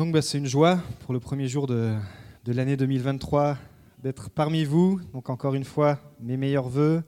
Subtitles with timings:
[0.00, 1.94] Donc bah, c'est une joie pour le premier jour de,
[2.46, 3.58] l'année 2023
[4.02, 4.98] d'être parmi vous.
[5.12, 7.02] Donc encore une fois, mes meilleurs voeux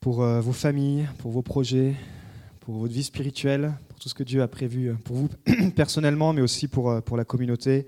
[0.00, 1.96] pour euh, vos familles, pour vos projets,
[2.60, 5.28] pour votre vie spirituelle, pour tout ce que Dieu a prévu euh, pour vous
[5.76, 7.84] personnellement, mais aussi pour, euh, pour la communauté,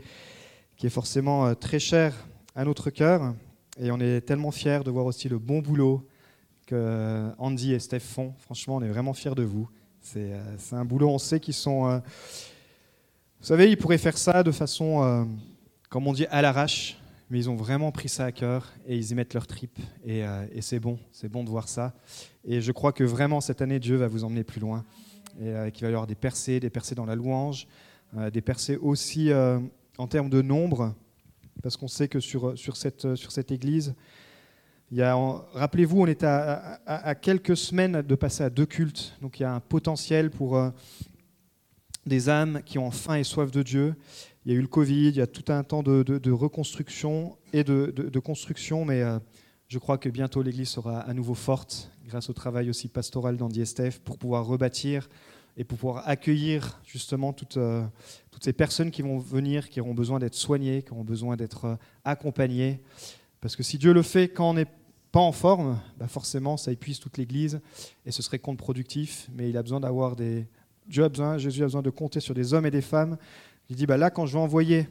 [0.76, 2.14] qui est forcément très chère
[2.54, 3.34] à notre cœur.
[3.80, 6.06] Et on est tellement fiers de voir aussi le bon boulot
[6.66, 8.34] que Andy et Steph font.
[8.36, 9.66] Franchement, on est vraiment fiers de vous.
[10.02, 10.34] C'est
[10.72, 12.02] un boulot, on sait qu'ils sont
[13.40, 15.24] vous savez, ils pourraient faire ça de façon, euh,
[15.88, 16.98] comme on dit, à l'arrache,
[17.30, 19.78] mais ils ont vraiment pris ça à cœur et ils y mettent leur trip.
[20.06, 21.94] Euh, et, c'est bon, c'est bon de voir ça.
[22.44, 24.84] Et je crois que vraiment cette année, Dieu va vous emmener plus loin.
[25.38, 27.68] Et euh, qu'il va y avoir des percées, des percées dans la louange,
[28.32, 29.30] des percées aussi
[29.98, 30.94] en termes de nombre,
[31.62, 33.94] parce qu'on sait que sur, sur, cette, sur cette église,
[34.92, 39.46] rappelez-vous, on est à, à, quelques semaines de passer à deux cultes, donc il y
[39.46, 40.56] a un potentiel pour
[42.06, 43.94] des âmes qui ont faim et soif de Dieu.
[44.44, 47.64] Il y a eu le Covid, il y a tout un temps de, reconstruction et
[47.64, 49.18] de, construction, mais euh,
[49.68, 53.60] je crois que bientôt l'Église sera à nouveau forte, grâce au travail aussi pastoral d'Andy
[53.60, 55.08] Estef, pour pouvoir rebâtir
[55.56, 57.84] et pour pouvoir accueillir justement toutes, euh,
[58.30, 61.64] toutes ces personnes qui vont venir, qui auront besoin d'être soignées, qui auront besoin d'être
[61.64, 62.80] euh, accompagnées.
[63.40, 64.66] Parce que si Dieu le fait quand on n'est
[65.10, 67.60] pas en forme, bah forcément ça épuise toute l'Église
[68.04, 70.46] et ce serait contre-productif, mais il a besoin d'avoir des,
[70.88, 73.16] Dieu a besoin, Jésus a besoin de compter sur des hommes et des femmes.
[73.68, 74.88] Il dit, bah là, quand je vais envoyer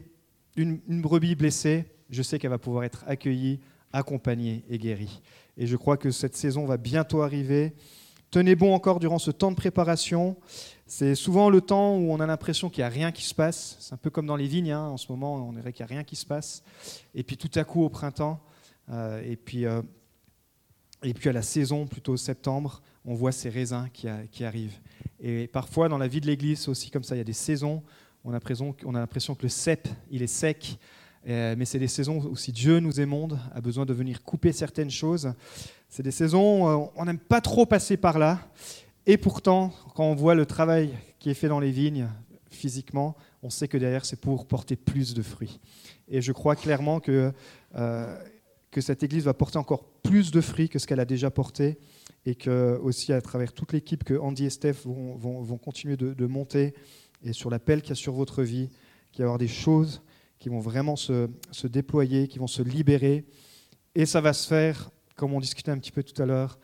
[0.56, 3.60] une, brebis blessée, je sais qu'elle va pouvoir être accueillie,
[3.92, 5.22] accompagnée et guérie.
[5.56, 7.74] Et je crois que cette saison va bientôt arriver.
[8.30, 10.36] Tenez bon encore durant ce temps de préparation.
[10.86, 13.76] C'est souvent le temps où on a l'impression qu'il n'y a rien qui se passe.
[13.80, 14.88] C'est un peu comme dans les vignes, hein.
[14.88, 16.62] en ce moment, on dirait qu'il n'y a rien qui se passe.
[17.14, 18.40] Et puis tout à coup, au printemps,
[18.90, 19.82] euh, euh,
[21.02, 24.78] et puis à la saison, plutôt septembre, on voit ces raisins qui, arrivent.
[25.20, 27.82] Et parfois, dans la vie de l'Église, aussi comme ça, il y a des saisons.
[28.24, 30.78] On a l'impression que le cep, il est sec.
[31.28, 34.52] Euh, mais c'est des saisons où si Dieu nous émonde, a besoin de venir couper
[34.52, 35.32] certaines choses.
[35.88, 38.40] C'est des saisons où on n'aime pas trop passer par là.
[39.06, 42.08] Et pourtant, quand on voit le travail qui est fait dans les vignes
[42.50, 45.60] physiquement, on sait que derrière, c'est pour porter plus de fruits.
[46.08, 47.32] Et je crois clairement que,
[47.76, 48.18] euh,
[48.70, 51.78] que cette Église va porter encore plus de fruits que ce qu'elle a déjà porté
[52.26, 56.74] et que aussi à travers toute l'équipe que Andy et Steph vont, continuer de, monter
[57.24, 58.68] et sur l'appel qu'il y a sur votre vie,
[59.12, 60.02] qu'il y avoir des choses
[60.38, 61.28] qui vont vraiment se,
[61.64, 63.24] déployer, qui vont se libérer.
[63.94, 66.58] Et ça va se faire, comme on discutait un petit peu tout à l'heure,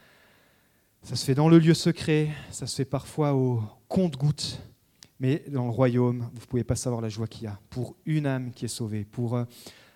[1.05, 4.61] ça se fait dans le lieu secret, ça se fait parfois au compte-goutte,
[5.21, 7.97] mais dans le royaume, vous ne pouvez pas savoir la joie qu'il y a pour
[8.05, 9.45] une âme qui est sauvée, pour euh,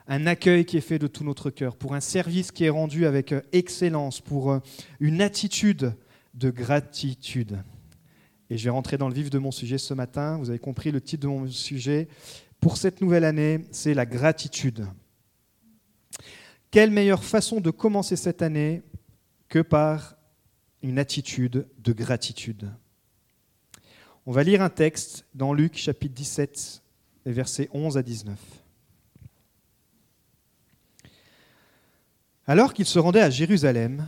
[0.08, 3.06] un accueil qui est fait de tout notre cœur, pour un service qui est rendu
[3.06, 4.58] avec euh, excellence, pour euh,
[5.00, 5.94] une attitude
[6.34, 7.58] de gratitude.
[8.48, 10.38] Et je vais rentrer dans le vif de mon sujet ce matin.
[10.38, 12.08] Vous avez compris le titre de mon sujet.
[12.60, 14.86] Pour cette nouvelle année, c'est la gratitude.
[16.70, 18.82] Quelle meilleure façon de commencer cette année
[19.48, 20.16] que par
[20.82, 22.70] une attitude de gratitude?
[24.26, 26.82] On va lire un texte dans Luc chapitre 17,
[27.26, 28.38] versets 11 à 19.
[32.48, 34.06] Alors qu'il se rendait à Jérusalem,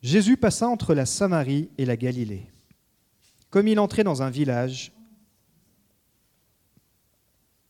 [0.00, 2.50] Jésus passa entre la Samarie et la Galilée.
[3.50, 4.92] Comme il entrait dans un village,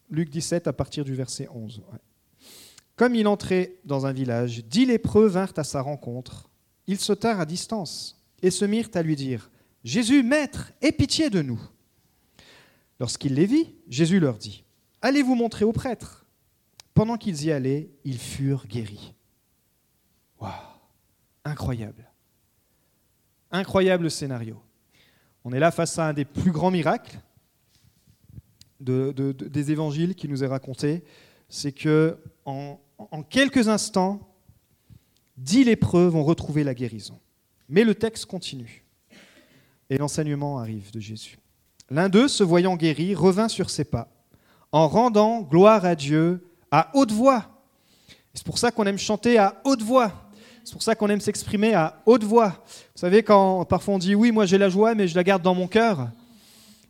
[0.09, 1.83] Luc 17 à partir du verset 11.
[2.95, 6.49] Comme il entrait dans un village, dix lépreux vinrent à sa rencontre.
[6.87, 9.51] Ils se tinrent à distance et se mirent à lui dire
[9.83, 11.61] Jésus, maître, aie pitié de nous.
[13.01, 14.65] Lorsqu'il les vit, Jésus leur dit
[15.03, 16.27] Allez vous montrer au prêtre.
[16.95, 19.15] Pendant qu'ils y allaient, ils furent guéris.
[20.41, 20.53] Waouh
[21.45, 22.05] Incroyable.
[23.51, 24.61] Incroyable scénario.
[25.45, 27.19] On est là face à un des plus grands miracles
[28.81, 31.03] des évangiles qui nous est raconté.
[31.49, 32.79] C'est que en,
[33.29, 34.21] quelques instants,
[35.37, 37.19] dix lépreux vont retrouver la guérison.
[37.69, 38.85] Mais le texte continue.
[39.91, 41.39] Et l'enseignement arrive de Jésus.
[41.91, 44.09] L'un d'eux, se voyant guéri, revint sur ses pas,
[44.73, 47.63] en rendant gloire à Dieu à haute voix.
[48.35, 50.28] C'est pour ça qu'on aime chanter à haute voix.
[50.69, 52.63] C'est pour ça qu'on aime s'exprimer à haute voix.
[52.95, 55.41] Vous savez, quand parfois on dit oui, moi j'ai la joie, mais je la garde
[55.41, 56.11] dans mon cœur.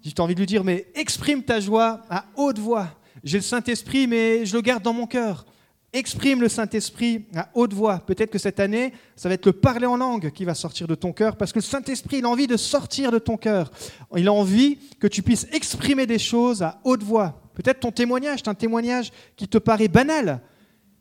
[0.02, 2.88] J'ai envie de lui dire, mais exprime ta joie à haute voix.
[3.22, 5.46] J'ai le Saint-Esprit, mais je le garde dans mon cœur.
[5.92, 8.00] Exprime le Saint-Esprit à haute voix.
[8.00, 10.96] Peut-être que cette année, ça va être le parler en langue qui va sortir de
[10.96, 13.70] ton cœur, parce que le Saint-Esprit, il a envie de sortir de ton cœur.
[14.16, 17.40] Il a envie que tu puisses exprimer des choses à haute voix.
[17.54, 20.40] Peut-être ton témoignage, c'est un témoignage qui te paraît banal,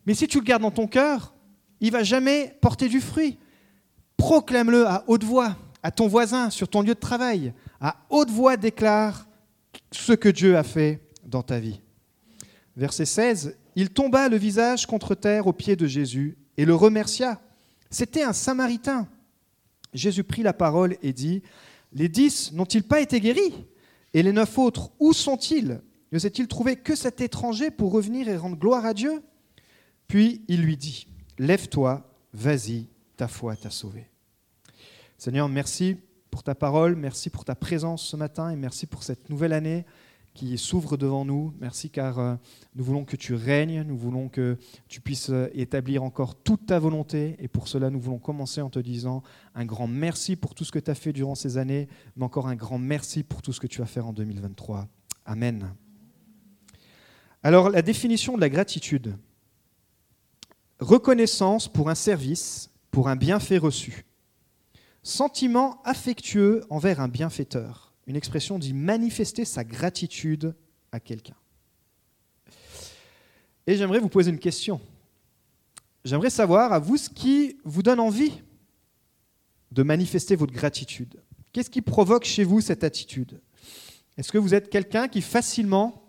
[0.06, 1.33] mais si tu le gardes dans ton cœur,
[1.81, 3.38] il va jamais porter du fruit.
[4.18, 7.53] Proclame-le à haute voix, à ton voisin, sur ton lieu de travail.
[7.79, 9.27] À haute voix, déclare
[9.91, 11.81] ce que Dieu a fait dans ta vie.
[12.75, 17.39] Verset 16, il tomba le visage contre terre aux pieds de Jésus et le remercia.
[17.89, 19.07] C'était un Samaritain.
[19.94, 21.44] Jésus prit la parole et dit,
[21.94, 23.65] Les dix n'ont-ils pas été guéris?
[24.13, 25.81] Et les neuf autres, où sont-ils?
[26.12, 29.21] Ne s'est-il trouvé que cet étranger pour revenir et rendre gloire à Dieu?
[30.07, 31.07] Puis il lui dit,
[31.39, 32.04] Lève-toi,
[32.34, 34.10] vas-y, ta foi t'a sauvé.
[35.18, 35.98] Seigneur, merci
[36.31, 39.86] pour ta parole, merci pour ta présence ce matin et merci pour cette nouvelle année
[40.38, 41.54] qui s'ouvre devant nous.
[41.60, 42.36] Merci car euh,
[42.75, 44.57] nous voulons que tu règnes, nous voulons que
[44.88, 47.36] tu puisses euh, établir encore toute ta volonté.
[47.40, 49.24] Et pour cela, nous voulons commencer en te disant
[49.56, 52.48] un grand merci pour tout ce que tu as fait durant ces années, mais encore
[52.48, 54.88] un grand merci pour tout ce que tu vas faire en 2023.
[55.25, 55.74] Amen.
[57.42, 59.18] Alors, la définition de la gratitude.
[60.79, 64.06] Reconnaissance pour un service, pour un bienfait reçu.
[65.03, 70.56] Sentiment affectueux envers un bienfaiteur une expression dit manifester sa gratitude
[70.91, 71.35] à quelqu'un.
[73.68, 74.79] Et j'aimerais vous poser une question.
[76.06, 78.41] J'aimerais savoir à vous ce qui vous donne envie
[79.73, 81.21] de manifester votre gratitude.
[81.51, 83.41] Qu'est-ce qui provoque chez vous cette attitude?
[84.18, 86.01] Est-ce que vous êtes quelqu'un qui facilement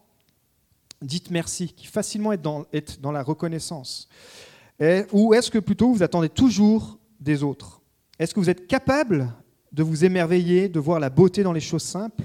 [1.03, 4.09] dit merci, qui facilement est dans, est dans la reconnaissance?
[5.13, 7.81] Ou est-ce que plutôt vous attendez toujours des autres?
[8.19, 9.33] Est-ce que vous êtes capable
[9.73, 12.25] de vous émerveiller, de voir la beauté dans les choses simples,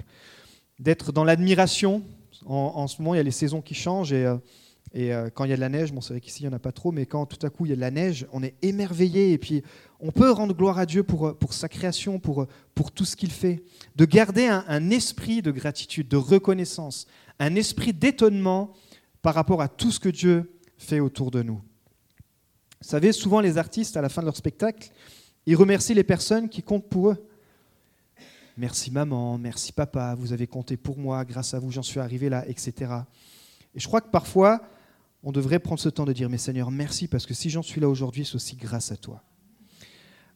[0.80, 2.04] d'être dans l'admiration?
[2.46, 4.36] En, ce moment, il y a les saisons qui changent et, euh,
[4.96, 6.56] euh, quand il y a de la neige, bon, c'est vrai qu'ici il n'y en
[6.56, 8.44] a pas trop, mais quand tout à coup il y a de la neige, on
[8.44, 9.64] est émerveillé et puis
[10.00, 12.48] on peut rendre gloire à Dieu pour, pour sa création, pour,
[12.94, 13.64] tout ce qu'il fait.
[13.96, 17.08] De garder un esprit de gratitude, de reconnaissance,
[17.40, 18.74] un esprit d'étonnement
[19.22, 21.62] par rapport à tout ce que Dieu fait autour de nous.
[22.84, 24.92] Vous savez, souvent les artistes, à la fin de leur spectacle,
[25.46, 27.28] ils remercient les personnes qui comptent pour eux.
[28.58, 32.28] Merci maman, merci papa, vous avez compté pour moi, grâce à vous j'en suis arrivé
[32.28, 32.92] là, etc.
[33.74, 34.62] Et je crois que parfois,
[35.24, 37.80] on devrait prendre ce temps de dire, mais Seigneur, merci, parce que si j'en suis
[37.80, 39.24] là aujourd'hui, c'est aussi grâce à toi.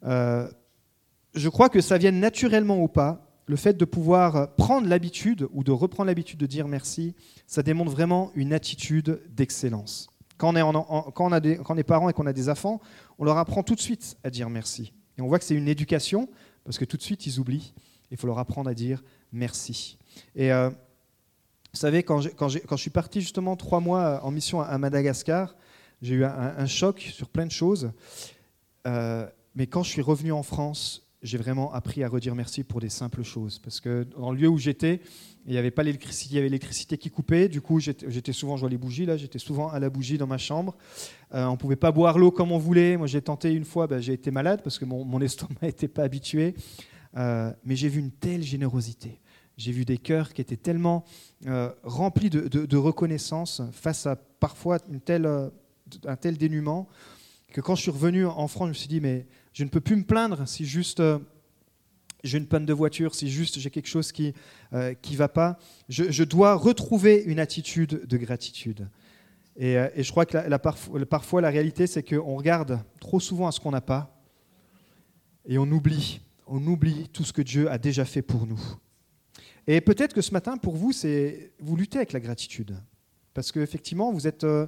[0.05, 0.49] Euh,
[1.33, 5.65] je crois que ça vienne naturellement ou pas, le fait de pouvoir prendre l'habitude ou
[5.65, 7.13] de reprendre l'habitude de dire merci,
[7.45, 10.09] ça démontre vraiment une attitude d'excellence.
[10.37, 12.79] Quand on, est parent et qu'on a des enfants,
[13.17, 14.93] on leur apprend tout de suite à dire merci.
[15.17, 16.29] Et on voit que c'est une éducation,
[16.63, 17.73] parce que tout de suite, ils oublient.
[18.11, 19.97] Il faut leur apprendre à dire merci.
[20.35, 25.55] Et euh, vous savez, quand, je suis parti justement trois mois en mission à Madagascar,
[26.01, 27.91] j'ai eu un, choc sur plein de choses.
[28.85, 32.79] Euh, mais quand je suis revenu en France, j'ai vraiment appris à redire merci pour
[32.79, 33.59] des simples choses.
[33.59, 35.01] Parce que dans le lieu où j'étais,
[35.45, 37.47] il n'y avait pas l'électricité, y avait l'électricité qui coupait.
[37.49, 40.27] Du coup, j'étais souvent, je vois les bougies là, j'étais souvent à la bougie dans
[40.27, 40.75] ma chambre.
[41.33, 42.97] Euh, on ne pouvait pas boire l'eau comme on voulait.
[42.97, 46.03] Moi, j'ai tenté une fois, ben, j'ai été malade parce que mon, estomac n'était pas
[46.03, 46.55] habitué.
[47.15, 49.19] Euh, mais j'ai vu une telle générosité.
[49.57, 51.03] J'ai vu des cœurs qui étaient tellement
[51.47, 56.87] euh, remplis de, reconnaissance face à parfois un tel dénuement
[57.51, 59.25] que quand je suis revenu en France, je me suis dit, mais
[59.57, 61.01] je ne peux plus me plaindre si juste
[62.23, 64.35] j'ai une panne de voiture, si juste j'ai quelque chose qui
[64.71, 65.57] ne va pas.
[65.89, 68.87] Je, dois retrouver une attitude de gratitude.
[69.55, 73.71] Et, je crois que parfois la réalité, c'est qu'on regarde trop souvent à ce qu'on
[73.71, 74.21] n'a pas
[75.47, 78.61] et on oublie on oublie tout ce que Dieu a déjà fait pour nous.
[79.65, 82.77] Et peut-être que ce matin, pour vous, c'est vous luttez avec la gratitude.
[83.33, 84.67] Parce qu'effectivement, vous êtes euh,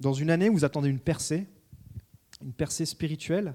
[0.00, 1.46] dans une année où vous attendez une percée,
[2.42, 3.54] une percée spirituelle,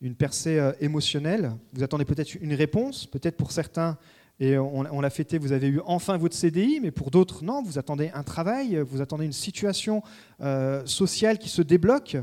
[0.00, 1.52] une percée euh, émotionnelle.
[1.72, 3.98] Vous attendez peut-être une réponse, peut-être pour certains,
[4.40, 7.76] et on, l'a fêté, vous avez eu enfin votre CDI, mais pour d'autres, non, vous
[7.76, 10.00] attendez un travail, vous attendez une situation
[10.40, 12.16] euh, sociale qui se débloque.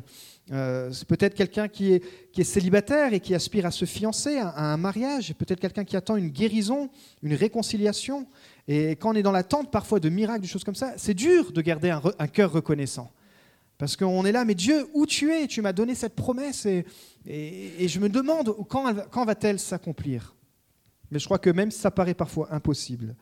[0.51, 4.77] Euh, c'est peut-être quelqu'un qui est, célibataire et qui aspire à se fiancer, à, un
[4.77, 5.33] mariage.
[5.33, 6.89] Peut-être quelqu'un qui attend une guérison,
[7.21, 8.27] une réconciliation.
[8.69, 11.51] Et quand on est dans l'attente parfois de miracles, de choses comme ça, c'est dur
[11.51, 13.11] de garder un cœur reconnaissant.
[13.77, 15.47] Parce qu'on est là, mais Dieu, où tu es?
[15.47, 16.85] Tu m'as donné cette promesse et,
[17.25, 20.35] je me demande quand, va-t-elle s'accomplir?
[21.11, 23.15] Mais je crois que même si ça paraît parfois impossible,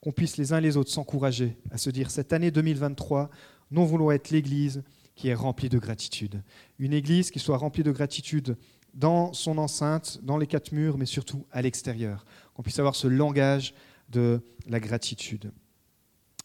[0.00, 3.30] qu'on puisse les uns les autres s'encourager à se dire cette année 2023,
[3.70, 4.82] nous voulons être l'Église
[5.14, 6.42] qui est remplie de gratitude.
[6.78, 8.56] Une église qui soit remplie de gratitude
[8.94, 12.24] dans son enceinte, dans les quatre murs, mais surtout à l'extérieur.
[12.54, 13.74] Qu'on puisse avoir ce langage
[14.08, 15.52] de la gratitude.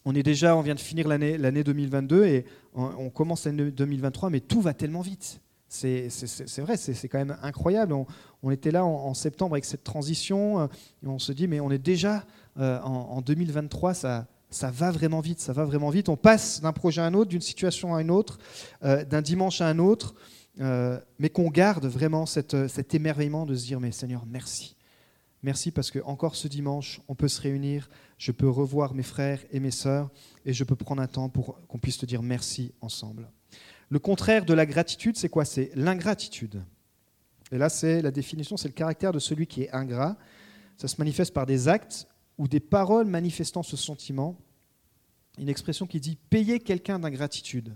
[0.10, 4.30] On est déjà, on vient de finir l'année, l'année 2022 et on, commence l'année 2023,
[4.30, 5.42] mais tout va tellement vite.
[5.68, 6.08] C'est,
[6.60, 7.94] vrai, c'est, quand même incroyable.
[8.42, 10.68] On, était là en, septembre avec cette transition euh,
[11.04, 12.24] et on se dit, mais on est déjà
[12.58, 16.08] euh, en, en 2023, ça, ça va vraiment vite, ça va vraiment vite.
[16.08, 18.40] On passe d'un projet à un autre, d'une situation à une autre,
[18.86, 20.16] euh, d'un dimanche à un autre,
[20.58, 24.78] mais qu'on garde vraiment cet émerveillement de se dire, mais Seigneur, merci.
[25.44, 29.44] Merci parce que encore ce dimanche, on peut se réunir, je peux revoir mes frères
[29.52, 30.10] et mes sœurs
[30.46, 33.30] et je peux prendre un temps pour qu'on puisse te dire merci ensemble.
[33.90, 35.46] Le contraire de la gratitude, c'est quoi?
[35.46, 36.62] C'est l'ingratitude.
[37.52, 40.18] Et là, c'est la définition, c'est le caractère de celui qui est ingrat.
[40.78, 42.08] Ça se manifeste par des actes
[42.38, 44.38] ou des paroles manifestant ce sentiment.
[45.40, 47.76] Une expression qui dit payer quelqu'un d'ingratitude.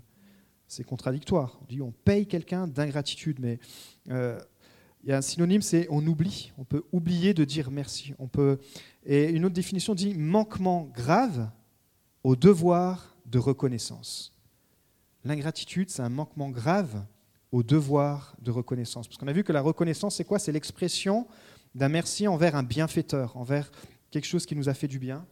[0.67, 1.59] C'est contradictoire.
[1.61, 3.59] On dit on paye quelqu'un d'ingratitude, mais
[4.09, 4.39] euh,
[5.03, 6.51] il y a un synonyme, c'est on oublie.
[6.57, 8.13] On peut oublier de dire merci.
[8.19, 8.59] On peut...
[9.05, 11.49] Et une autre définition dit manquement grave
[12.23, 14.33] au devoir de reconnaissance.
[15.23, 17.05] L'ingratitude, c'est un manquement grave
[17.51, 19.07] au devoir de reconnaissance.
[19.07, 20.39] Parce qu'on a vu que la reconnaissance, c'est quoi?
[20.39, 21.27] C'est l'expression
[21.75, 23.71] d'un merci envers un bienfaiteur, envers
[24.09, 25.25] quelque chose qui nous a fait du bien.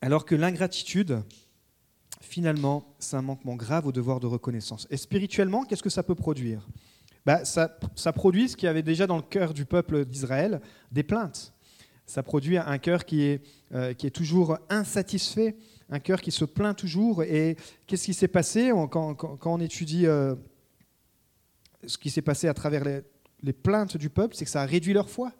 [0.00, 1.22] Alors que l'ingratitude,
[2.20, 4.86] finalement, c'est un manquement grave au devoir de reconnaissance.
[4.90, 6.66] Et spirituellement, qu'est-ce que ça peut produire?
[7.28, 7.68] Bah, ça,
[8.14, 11.52] produit ce qu'il y avait déjà dans le cœur du peuple d'Israël, des plaintes.
[12.06, 13.42] Ça produit un cœur qui est,
[13.74, 15.54] euh, qui est toujours insatisfait,
[15.90, 17.22] un cœur qui se plaint toujours.
[17.24, 20.36] Et qu'est-ce qui s'est passé quand, on étudie euh,
[21.84, 22.82] ce qui s'est passé à travers
[23.42, 25.30] les, plaintes du peuple, c'est que ça a réduit leur foi.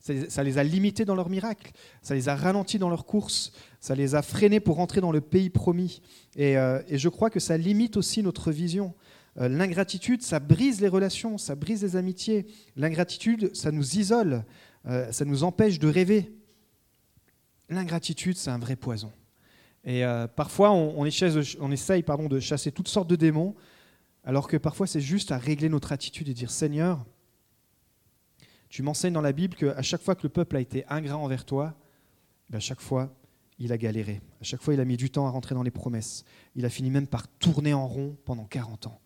[0.00, 3.94] Ça, les a limités dans leur miracle, ça les a ralentis dans leur course, ça
[3.94, 6.02] les a freinés pour rentrer dans le pays promis.
[6.36, 8.94] Et, euh, je crois que ça limite aussi notre vision.
[9.38, 12.46] Euh, l'ingratitude, ça brise les relations, ça brise les amitiés.
[12.76, 14.44] L'ingratitude, ça nous isole,
[14.86, 16.32] euh, ça nous empêche de rêver.
[17.68, 19.12] L'ingratitude, c'est un vrai poison.
[19.84, 20.02] Et
[20.36, 23.54] parfois, on, on essaye pardon, de chasser toutes sortes de démons,
[24.24, 27.06] alors que parfois, c'est juste à régler notre attitude et dire Seigneur,
[28.68, 31.44] tu m'enseignes dans la Bible qu'à chaque fois que le peuple a été ingrat envers
[31.44, 31.74] toi,
[32.50, 33.14] ben, à chaque fois,
[33.58, 34.20] il a galéré.
[34.40, 36.24] À chaque fois, il a mis du temps à rentrer dans les promesses.
[36.54, 39.00] Il a fini même par tourner en rond pendant 40 ans.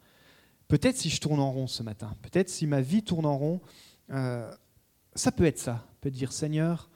[0.72, 3.60] Peut-être si je tourne en rond ce matin, peut-être si ma vie tourne en rond,
[4.08, 4.50] euh,
[5.14, 5.86] ça peut être ça.
[6.00, 6.88] Peut dire Seigneur,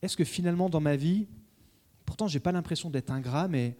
[0.00, 1.26] est-ce que finalement dans ma vie,
[2.06, 3.76] pourtant j'ai pas l'impression d'être ingrat, mais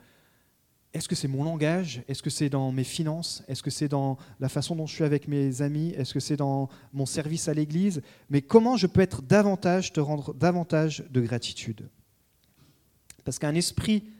[0.93, 2.03] est-ce que c'est mon langage?
[2.09, 3.43] Est-ce que c'est dans mes finances?
[3.49, 5.95] Est-ce que c'est dans la façon dont je suis avec mes amis?
[5.97, 8.03] Est-ce que c'est dans mon service à l'Église?
[8.29, 11.89] Mais comment je peux être davantage, te rendre davantage de gratitude?
[13.25, 14.11] Parce qu'un esprit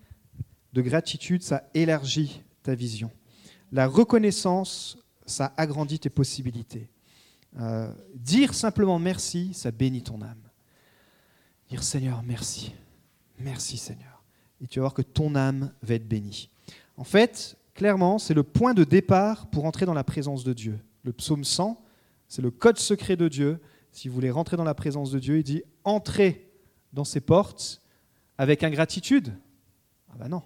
[0.73, 3.11] de gratitude, ça élargit ta vision.
[3.73, 4.97] La reconnaissance,
[5.29, 6.91] ça agrandit tes possibilités.
[7.59, 10.43] Euh, dire simplement merci, ça bénit ton âme.
[11.71, 12.75] Dire Seigneur, merci.
[13.39, 14.23] Merci Seigneur.
[14.61, 16.51] Et tu vas voir que ton âme va être bénie.
[16.97, 20.79] En fait, clairement, c'est le point de départ pour entrer dans la présence de Dieu.
[21.05, 21.81] Le psaume 100,
[22.27, 23.61] c'est le code secret de Dieu.
[23.93, 26.51] Si vous voulez rentrer dans la présence de Dieu, il dit entrez
[26.93, 27.81] dans ses portes
[28.37, 29.33] avec ingratitude.
[30.11, 30.43] Ah ben non.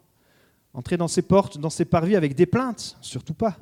[0.74, 3.58] Entrez dans ses portes, dans ses parvis avec des plaintes, surtout pas.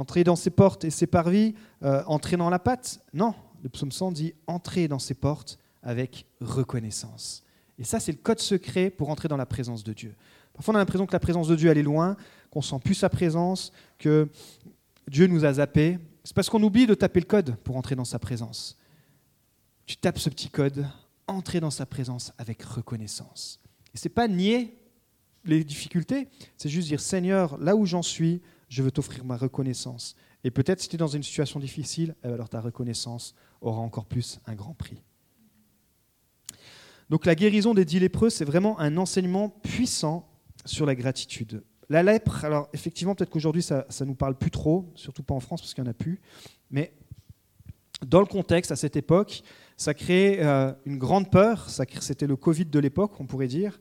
[0.00, 3.02] Entrez dans ses portes et ses parvis, euh, entrez dans la patte.
[3.12, 7.42] Non, le psaume 100 dit entrez dans ses portes avec reconnaissance.
[7.78, 10.14] Et ça, c'est le code secret pour entrer dans la présence de Dieu.
[10.54, 12.16] Parfois, on a l'impression que la présence de Dieu, elle est loin,
[12.50, 14.30] qu'on sent plus sa présence, que
[15.06, 15.98] Dieu nous a zappés.
[16.24, 18.78] C'est parce qu'on oublie de taper le code pour entrer dans sa présence.
[19.84, 20.86] Tu tapes ce petit code,
[21.26, 23.60] entrer dans sa présence avec reconnaissance.
[23.92, 24.78] Et c'est pas nier
[25.44, 28.40] les difficultés, c'est juste dire Seigneur, là où j'en suis,
[28.70, 30.16] je veux t'offrir ma reconnaissance.
[30.44, 33.80] Et peut-être si tu es dans une situation difficile, eh ben alors ta reconnaissance aura
[33.80, 35.02] encore plus un grand prix.
[37.10, 40.26] Donc la guérison des dix lépreux, c'est vraiment un enseignement puissant
[40.64, 41.62] sur la gratitude.
[41.88, 45.40] La lèpre, alors effectivement, peut-être qu'aujourd'hui ça ne nous parle plus trop, surtout pas en
[45.40, 46.20] France parce qu'il n'y en a plus,
[46.70, 46.94] mais
[48.06, 49.42] dans le contexte, à cette époque,
[49.76, 53.78] ça créait euh, une grande peur, c'était le Covid de l'époque, on pourrait dire,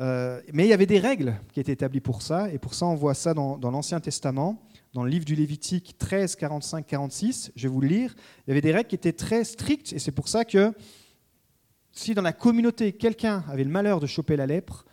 [0.00, 2.86] euh, mais il y avait des règles qui étaient établies pour ça, et pour ça
[2.86, 4.62] on voit ça dans, l'Ancien Testament,
[4.92, 8.14] dans le livre du Lévitique 13, 45, 46, je vais vous le lire,
[8.46, 10.72] il y avait des règles qui étaient très strictes, et c'est pour ça que
[11.92, 14.84] si dans la communauté quelqu'un avait le malheur de choper la lèpre,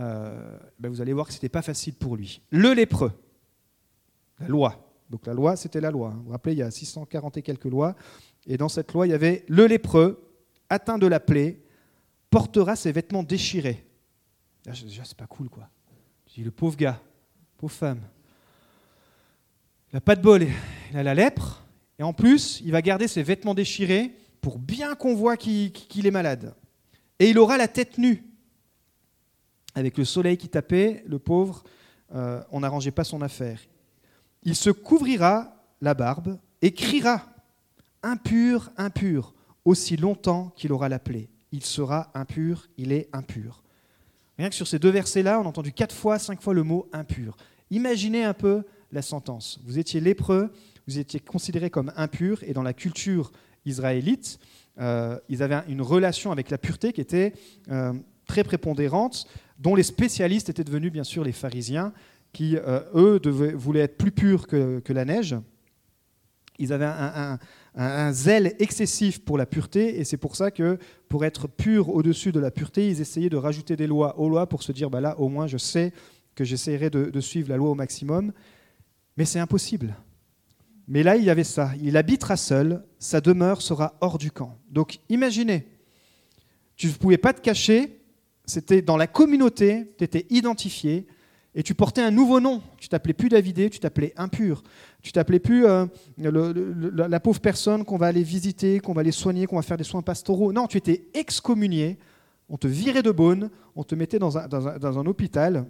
[0.00, 2.40] euh, ben vous allez voir que ce n'était pas facile pour lui.
[2.50, 3.12] Le lépreux,
[4.40, 4.88] la loi.
[5.10, 6.10] Donc la loi, c'était la loi.
[6.10, 7.96] Vous vous rappelez, il y a 640 et quelques lois.
[8.46, 10.22] Et dans cette loi, il y avait le lépreux,
[10.68, 11.60] atteint de la plaie,
[12.30, 13.87] portera ses vêtements déchirés.
[14.68, 15.68] Déjà, c'est pas cool, quoi.
[16.28, 17.00] Je dis, le pauvre gars,
[17.56, 18.00] pauvre femme,
[19.90, 20.46] il n'a pas de bol,
[20.90, 21.64] il a la lèpre,
[21.98, 26.10] et en plus, il va garder ses vêtements déchirés pour bien qu'on voit qu'il est
[26.10, 26.54] malade.
[27.18, 28.22] Et il aura la tête nue
[29.74, 31.62] avec le soleil qui tapait, le pauvre,
[32.14, 33.60] euh, on n'arrangeait pas son affaire.
[34.42, 37.26] Il se couvrira la barbe et criera
[38.02, 39.34] Impur, impur,
[39.64, 41.28] aussi longtemps qu'il aura la plaie.
[41.50, 43.62] Il sera impur, il est impur.
[44.38, 46.88] Rien que sur ces deux versets-là, on a entendu quatre fois, cinq fois le mot
[46.92, 47.36] impur.
[47.70, 49.60] Imaginez un peu la sentence.
[49.64, 50.52] Vous étiez lépreux,
[50.86, 53.32] vous étiez considéré comme impur, et dans la culture
[53.66, 54.38] israélites,
[54.80, 57.32] euh, ils avaient une relation avec la pureté qui était
[57.70, 57.92] euh,
[58.26, 59.26] très prépondérante,
[59.58, 61.92] dont les spécialistes étaient devenus bien sûr les pharisiens,
[62.32, 63.20] qui, euh, eux,
[63.54, 65.34] voulaient être plus purs que, la neige.
[66.58, 67.38] Ils avaient un,
[68.12, 72.40] zèle excessif pour la pureté, et c'est pour ça que pour être purs au-dessus de
[72.40, 75.18] la pureté, ils essayaient de rajouter des lois aux lois pour se dire, bah là,
[75.20, 75.92] au moins, je sais
[76.34, 78.32] que j'essaierai de suivre la loi au maximum.
[79.16, 79.96] Mais c'est impossible.
[80.86, 81.72] Mais là, il y avait ça.
[81.82, 84.56] Il habitera seul, sa demeure sera hors du camp.
[84.70, 85.66] Donc imaginez,
[86.76, 88.00] tu ne pouvais pas te cacher,
[88.46, 91.06] c'était dans la communauté, tu étais identifié,
[91.58, 92.62] et tu portais un nouveau nom.
[92.78, 94.62] Tu t'appelais plus Davidé, tu t'appelais impur.
[95.02, 95.86] Tu t'appelais plus euh,
[96.16, 99.82] la pauvre personne qu'on va aller visiter, qu'on va aller soigner, qu'on va faire des
[99.82, 100.52] soins pastoraux.
[100.52, 101.98] Non, tu étais excommunié,
[102.48, 105.66] on te virait de Beaune, on te mettait dans un, hôpital,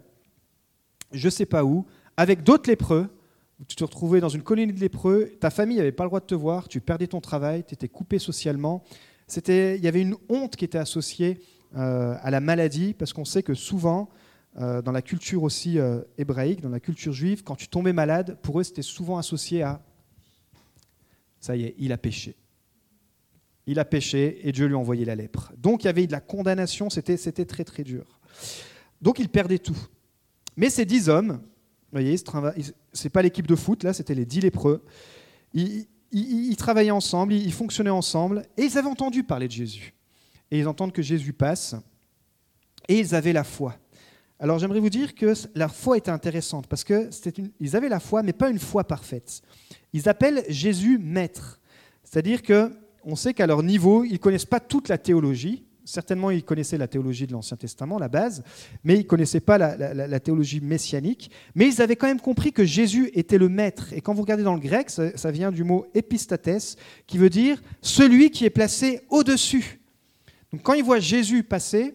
[1.10, 1.86] je ne sais pas où,
[2.18, 3.08] avec d'autres lépreux,
[3.66, 6.26] tu te retrouvais dans une colonie de lépreux, ta famille n'avait pas le droit de
[6.26, 8.84] te voir, tu perdais ton travail, tu étais coupé socialement.
[9.34, 11.40] Il y avait une honte qui était associée
[11.78, 14.10] euh, à la maladie, parce qu'on sait que souvent,
[14.60, 18.38] euh, dans la culture aussi euh, hébraïque, dans la culture juive, quand tu tombais malade,
[18.42, 19.82] pour eux, c'était souvent associé à
[21.40, 22.36] ça y est, il a péché.
[23.66, 25.52] Il a péché et Dieu lui a envoyé la lèpre.
[25.58, 28.18] Donc il y avait de la condamnation, c'était, très très dur.
[29.00, 29.76] Donc il perdait tout.
[30.56, 32.16] Mais ces dix hommes, vous voyez,
[32.92, 34.84] c'est pas l'équipe de foot, là, c'était les dix lépreux.
[35.54, 39.94] Ils, travaillaient ensemble, ils, fonctionnaient ensemble, et ils avaient entendu parler de Jésus.
[40.50, 41.76] Et ils entendent que Jésus passe,
[42.88, 43.76] et ils avaient la foi.
[44.40, 48.32] Alors j'aimerais vous dire que la foi était intéressante, parce qu'ils avaient la foi, mais
[48.32, 49.42] pas une foi parfaite.
[49.92, 51.60] Ils appellent Jésus maître.
[52.04, 56.78] C'est-à-dire qu'on sait qu'à leur niveau, ils connaissent pas toute la théologie, certainement ils connaissaient
[56.78, 58.44] la théologie de l'Ancien Testament, la base,
[58.84, 61.30] mais ils connaissaient pas la, théologie messianique.
[61.54, 63.92] Mais ils avaient quand même compris que Jésus était le maître.
[63.92, 66.76] Et quand vous regardez dans le grec, ça, vient du mot epistates,
[67.06, 69.80] qui veut dire celui qui est placé au-dessus.
[70.52, 71.94] Donc quand ils voient Jésus passer,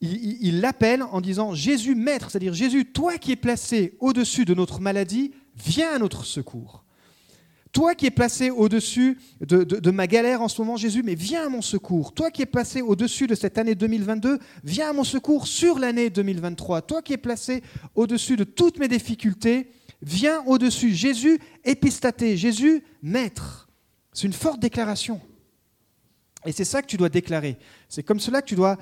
[0.00, 4.80] ils l'appellent en disant Jésus maître, c'est-à-dire Jésus, toi qui es placé au-dessus de notre
[4.80, 6.84] maladie, viens à notre secours.
[7.74, 11.48] Toi qui es placé au-dessus de, ma galère en ce moment, Jésus, mais viens à
[11.48, 12.14] mon secours.
[12.14, 16.08] Toi qui es placé au-dessus de cette année 2022, viens à mon secours sur l'année
[16.08, 16.82] 2023.
[16.82, 17.64] Toi qui es placé
[17.96, 20.94] au-dessus de toutes mes difficultés, viens au-dessus.
[20.94, 23.68] Jésus épistaté, Jésus maître.
[24.12, 25.20] C'est une forte déclaration.
[26.46, 27.58] Et c'est ça que tu dois déclarer.
[27.88, 28.78] C'est comme cela que tu dois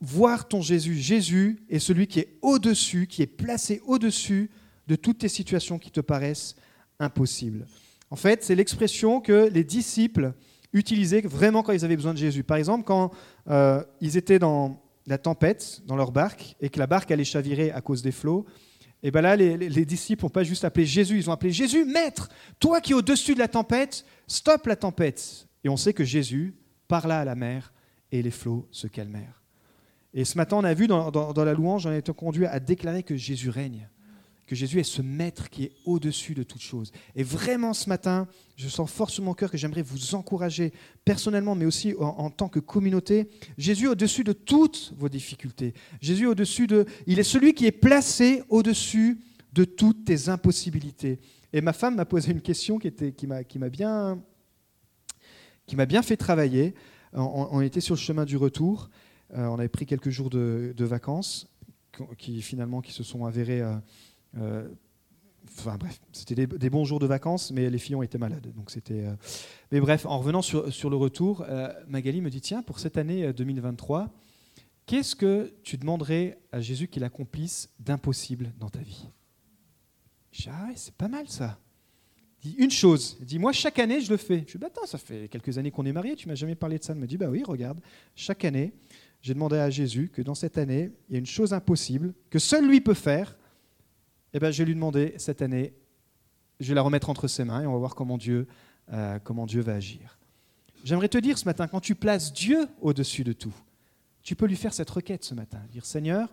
[0.00, 0.94] voir ton Jésus.
[0.94, 4.50] Jésus est celui qui est au-dessus, qui est placé au-dessus
[4.86, 6.56] de toutes tes situations qui te paraissent
[6.98, 7.66] impossibles.
[8.10, 10.32] En fait, c'est l'expression que les disciples
[10.72, 12.44] utilisaient vraiment quand ils avaient besoin de Jésus.
[12.44, 13.10] Par exemple, quand
[13.48, 17.70] euh, ils étaient dans la tempête, dans leur barque, et que la barque allait chavirer
[17.70, 18.46] à cause des flots,
[19.02, 22.28] et bien là, les, disciples n'ont pas juste appelé Jésus, ils ont appelé Jésus, Maître,
[22.58, 25.46] toi qui es au-dessus de la tempête, stop la tempête.
[25.62, 26.54] Et on sait que Jésus
[26.88, 27.72] parla à la mer
[28.10, 29.42] et les flots se calmèrent.
[30.14, 33.02] Et ce matin, on a vu dans, la louange, on a été conduit à déclarer
[33.02, 33.88] que Jésus règne
[34.46, 36.92] que Jésus est ce maître qui est au-dessus de toute chose.
[37.16, 40.72] Et vraiment ce matin, je sens fort sur mon cœur que j'aimerais vous encourager
[41.04, 43.28] personnellement, mais aussi en, tant que communauté.
[43.58, 45.74] Jésus au-dessus de toutes vos difficultés.
[46.00, 46.86] Jésus au-dessus de...
[47.06, 49.20] Il est celui qui est placé au-dessus
[49.52, 51.18] de toutes tes impossibilités.
[51.52, 54.22] Et ma femme m'a posé une question qui, était, qui, m'a, qui, m'a bien,
[55.66, 56.74] qui m'a bien fait travailler.
[57.12, 58.90] On, était sur le chemin du retour.
[59.34, 61.48] Euh, on avait pris quelques jours de, vacances
[62.18, 63.62] qui finalement qui se sont avérés...
[63.62, 63.76] Euh,
[64.38, 64.68] euh,
[65.58, 68.52] enfin bref, c'était des, bons jours de vacances, mais les filles ont été malades.
[68.54, 69.06] Donc c'était.
[69.72, 71.46] Mais bref, en revenant sur, sur le retour,
[71.88, 74.10] Magali me dit tiens, pour cette année 2023,
[74.84, 79.08] qu'est-ce que tu demanderais à Jésus qu'il accomplisse d'impossible dans ta vie?
[80.32, 81.58] Je ah c'est pas mal ça.
[82.44, 83.16] Il dit une chose.
[83.20, 84.44] Il dit moi chaque année je le fais.
[84.46, 86.78] Je dis bah attends, ça fait quelques années qu'on est mariés, tu m'as jamais parlé
[86.78, 86.92] de ça.
[86.92, 87.80] Il me dit bah oui, regarde,
[88.14, 88.72] chaque année
[89.26, 92.38] j'ai demandé à Jésus que dans cette année il y a une chose impossible que
[92.38, 93.36] seul lui peut faire
[94.36, 95.72] eh ben, je vais lui demander cette année,
[96.60, 98.46] je vais la remettre entre ses mains et on va voir comment Dieu,
[98.92, 100.18] euh, comment Dieu va agir.
[100.84, 103.54] J'aimerais te dire ce matin, quand tu places Dieu au-dessus de tout,
[104.22, 105.58] tu peux lui faire cette requête ce matin.
[105.72, 106.28] Dire Seigneur,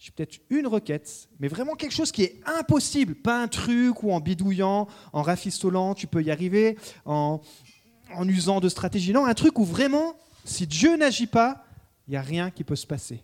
[0.00, 4.10] j'ai peut-être une requête, mais vraiment quelque chose qui est impossible, pas un truc ou
[4.10, 7.40] en bidouillant, en rafistolant, tu peux y arriver, en
[8.26, 9.12] usant de stratégie.
[9.12, 11.63] Non, un truc où vraiment, si Dieu n'agit pas,
[12.06, 13.22] il n'y a rien qui peut se passer.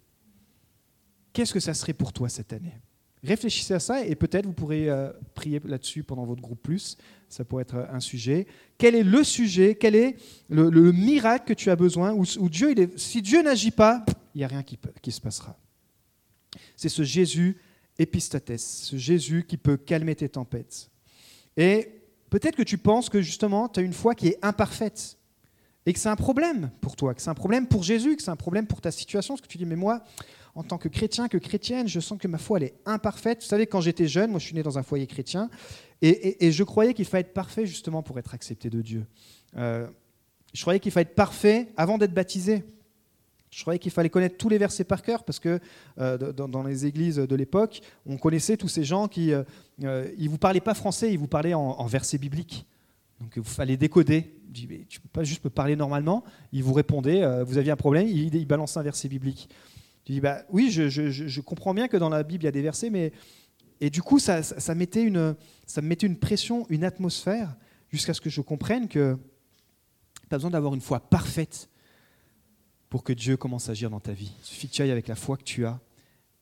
[1.33, 2.75] Qu'est-ce que ça serait pour toi cette année?
[3.23, 6.97] Réfléchissez à ça et peut-être vous pourrez euh, prier là-dessus pendant votre groupe plus.
[7.29, 8.47] Ça pourrait être un sujet.
[8.79, 9.75] Quel est le sujet?
[9.75, 10.17] Quel est
[10.49, 12.15] le, miracle que tu as besoin?
[12.15, 15.59] Où, Dieu, Si Dieu n'agit pas, il n'y a rien qui, qui se passera.
[16.77, 17.59] C'est ce Jésus
[17.99, 20.91] épistates, ce Jésus qui peut calmer tes tempêtes.
[21.59, 25.19] Et Peut-être que tu penses que justement, tu as une foi qui est imparfaite
[25.87, 28.31] et que c'est un problème pour toi, que c'est un problème pour Jésus, que c'est
[28.31, 29.35] un problème pour ta situation.
[29.35, 30.05] Parce que tu dis, mais moi,
[30.55, 33.43] en tant que chrétien, que chrétienne, je sens que ma foi, elle est imparfaite.
[33.43, 35.49] Vous savez, quand j'étais jeune, moi, je suis né dans un foyer chrétien,
[36.03, 39.07] et, je croyais qu'il fallait être parfait justement pour être accepté de Dieu.
[39.57, 39.87] Euh,
[40.55, 42.65] je croyais qu'il fallait être parfait avant d'être baptisé.
[43.51, 45.61] Je croyais qu'il fallait connaître tous les versets par cœur parce que
[45.99, 49.45] euh, dans, les églises de l'époque, on connaissait tous ces gens qui ne
[49.85, 52.67] euh, vous parlaient pas français, ils vous parlaient en, versets bibliques.
[53.21, 54.35] Donc il fallait décoder.
[54.49, 56.25] Je dis, mais tu peux pas juste me parler normalement.
[56.53, 59.49] Ils vous répondaient, vous aviez un problème, il balançaient un verset biblique.
[60.07, 62.63] Je dis, bah, oui, je, comprends bien que dans la Bible, il y a des
[62.63, 63.13] versets, mais...
[63.83, 64.43] Et du coup, ça,
[64.75, 65.35] mettait une,
[65.67, 67.57] ça me mettait une pression, une atmosphère,
[67.91, 69.17] jusqu'à ce que je comprenne que
[70.29, 71.71] tu as besoin d'avoir une foi parfaite
[72.91, 74.33] pour que Dieu commence à agir dans ta vie.
[74.41, 75.81] Il suffit que tu ailles avec la foi que tu as.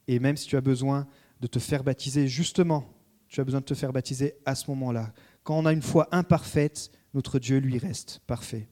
[0.08, 1.06] Et même si tu as besoin
[1.40, 2.92] de te faire baptiser, justement,
[3.28, 5.12] tu as besoin de te faire baptiser à ce moment-là.
[5.48, 8.68] Quand on a une foi imparfaite, notre Dieu lui reste parfait.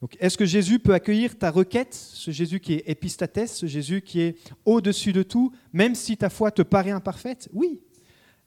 [0.00, 4.00] Donc, est-ce que Jésus peut accueillir ta requête, ce Jésus qui est épistatès, ce Jésus
[4.00, 7.48] qui est au-dessus de tout, même si ta foi te paraît imparfaite?
[7.52, 7.80] Oui.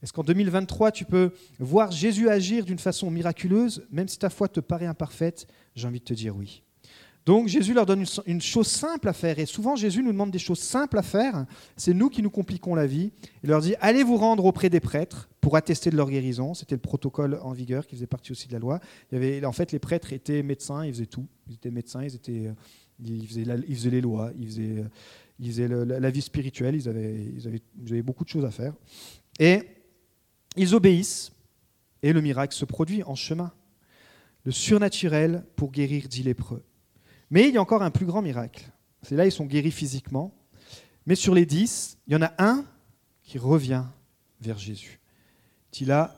[0.02, 4.48] Est-ce qu'en 2023, tu peux voir Jésus agir d'une façon miraculeuse, même si ta foi
[4.48, 5.46] te paraît imparfaite?
[5.76, 6.64] J'ai envie de te dire oui.
[7.26, 9.38] Donc Jésus leur donne une chose simple à faire.
[9.40, 11.46] Et souvent Jésus nous demande des choses simples à faire.
[11.78, 13.12] C'est nous qui nous compliquons la vie.
[13.44, 16.54] Il leur dit, allez vous rendre auprès des prêtres pour attester de leur guérison.
[16.54, 18.80] C'était le protocole en vigueur qui faisait partie aussi de la loi.
[19.46, 21.28] En fait, les prêtres étaient médecins, ils faisaient tout.
[21.48, 22.54] Ils étaient médecins, ils, étaient, euh,
[23.04, 24.86] ils, faisaient, les lois, ils faisaient,
[25.40, 26.88] faisaient la, vie spirituelle, ils
[27.88, 28.74] avaient beaucoup de choses à faire.
[29.40, 29.62] Et
[30.56, 31.32] ils obéissent
[32.04, 33.52] et le miracle se produit en chemin.
[34.44, 36.64] Le surnaturel pour guérir dix lépreux.
[37.32, 38.70] Mais il y a encore un plus grand miracle.
[39.02, 40.34] C'est là, ils sont guéris physiquement.
[41.08, 42.66] Mais sur les dix, il y en a un
[43.24, 43.86] qui revient
[44.42, 45.00] vers Jésus.
[45.80, 46.14] Il là,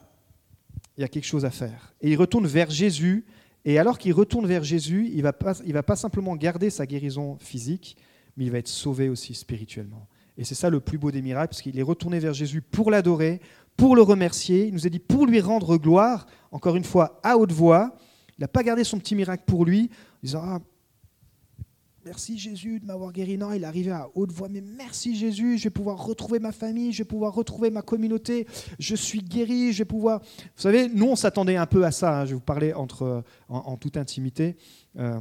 [0.98, 1.94] il y a quelque chose à faire.
[2.00, 3.24] Et il retourne vers Jésus.
[3.64, 6.84] Et alors qu'il retourne vers Jésus, il ne va, pas, va pas simplement garder sa
[6.84, 7.96] guérison physique,
[8.36, 10.06] mais il va être sauvé aussi spirituellement.
[10.36, 12.90] Et c'est ça le plus beau des miracles, parce qu'il est retourné vers Jésus pour
[12.90, 13.40] l'adorer,
[13.76, 14.66] pour le remercier.
[14.66, 17.96] Il nous a dit pour lui rendre gloire, encore une fois, à haute voix.
[18.36, 20.60] Il n'a pas gardé son petit miracle pour lui, en disant ah,
[22.06, 23.38] Merci Jésus de m'avoir guéri.
[23.38, 24.48] Non, il arrivait à haute voix.
[24.50, 28.46] Mais merci Jésus, je vais pouvoir retrouver ma famille, je vais pouvoir retrouver ma communauté.
[28.78, 30.20] Je suis guéri, je vais pouvoir.
[30.20, 32.20] Vous savez, nous, on s'attendait un peu à ça.
[32.20, 32.24] Hein.
[32.26, 34.56] Je vais vous parler entre, en, toute intimité.
[34.98, 35.18] Euh,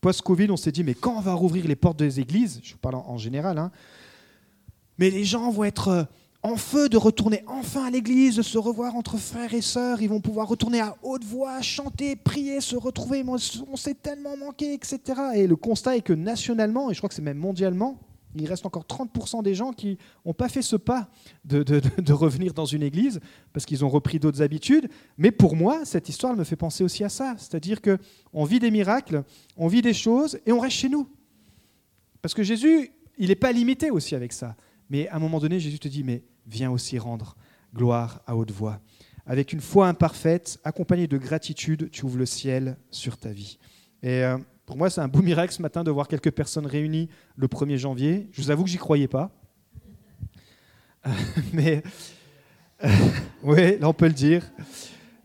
[0.00, 2.78] post-Covid, on s'est dit, mais quand on va rouvrir les portes des églises, je vous
[2.78, 3.70] parle en, général, hein,
[4.98, 6.04] mais les gens vont être euh,
[6.44, 10.02] en feu de retourner enfin à l'église, de se revoir entre frères et sœurs.
[10.02, 13.24] Ils vont pouvoir retourner à haute voix, chanter, prier, se retrouver.
[13.26, 15.00] On s'est tellement manqué, etc.
[15.36, 17.98] Et le constat est que nationalement, et je crois que c'est même mondialement,
[18.36, 21.08] il reste encore 30% des gens qui n'ont pas fait ce pas
[21.46, 23.20] de, de, revenir dans une église
[23.54, 24.90] parce qu'ils ont repris d'autres habitudes.
[25.16, 27.36] Mais pour moi, cette histoire me fait penser aussi à ça.
[27.38, 29.22] C'est-à-dire qu'on vit des miracles,
[29.56, 31.08] on vit des choses et on reste chez nous.
[32.20, 34.56] Parce que Jésus, il n'est pas limité aussi avec ça.
[34.94, 37.34] Mais à un moment donné, Jésus te dit, mais viens aussi rendre
[37.74, 38.78] gloire à haute voix.
[39.26, 43.58] Avec une foi imparfaite, accompagnée de gratitude, tu ouvres le ciel sur ta vie.
[44.04, 47.08] Et euh, pour moi, c'est un beau miracle ce matin de voir quelques personnes réunies
[47.34, 48.28] le 1er janvier.
[48.30, 49.32] Je vous avoue que j'y croyais pas.
[51.52, 51.82] mais
[53.42, 54.48] oui, là on peut le dire.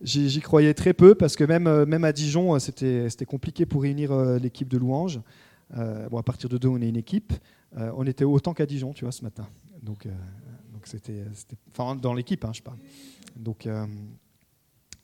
[0.02, 3.84] J'y croyais très peu parce que même, euh, même à Dijon, euh, c'était compliqué pour
[3.84, 5.20] réunir l'équipe de louanges.
[5.76, 7.34] bon, à partir de deux, on est une équipe.
[7.76, 9.48] On était autant qu'à Dijon, tu vois, ce matin.
[9.82, 10.08] Donc,
[10.80, 11.26] donc c'était,
[11.72, 12.78] enfin, dans l'équipe, hein, je parle.
[13.36, 13.86] Donc, euh,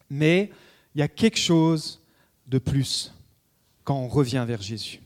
[0.09, 0.49] mais
[0.93, 2.01] il y a quelque chose
[2.47, 3.13] de plus
[3.83, 5.01] quand on revient vers Jésus.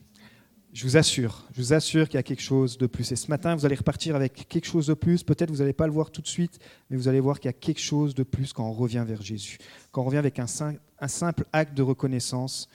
[0.72, 3.10] Je vous assure, je vous assure qu'il y a quelque chose de plus.
[3.10, 5.24] Et ce matin, vous allez repartir avec quelque chose de plus.
[5.24, 7.50] Peut-être vous n'allez pas le voir tout de suite, mais vous allez voir qu'il y
[7.50, 9.58] a quelque chose de plus quand on revient vers Jésus.
[9.90, 12.68] Quand on revient avec un simple acte de reconnaissance,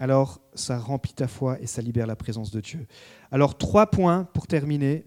[0.00, 2.86] alors ça remplit ta foi et ça libère la présence de Dieu.
[3.30, 5.04] Alors trois points pour terminer.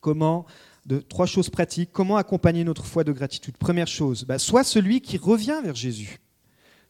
[0.00, 0.46] Comment
[0.86, 1.90] de trois choses pratiques.
[1.92, 3.56] Comment accompagner notre foi de gratitude?
[3.58, 6.20] Première chose, bah, soit celui qui revient vers Jésus.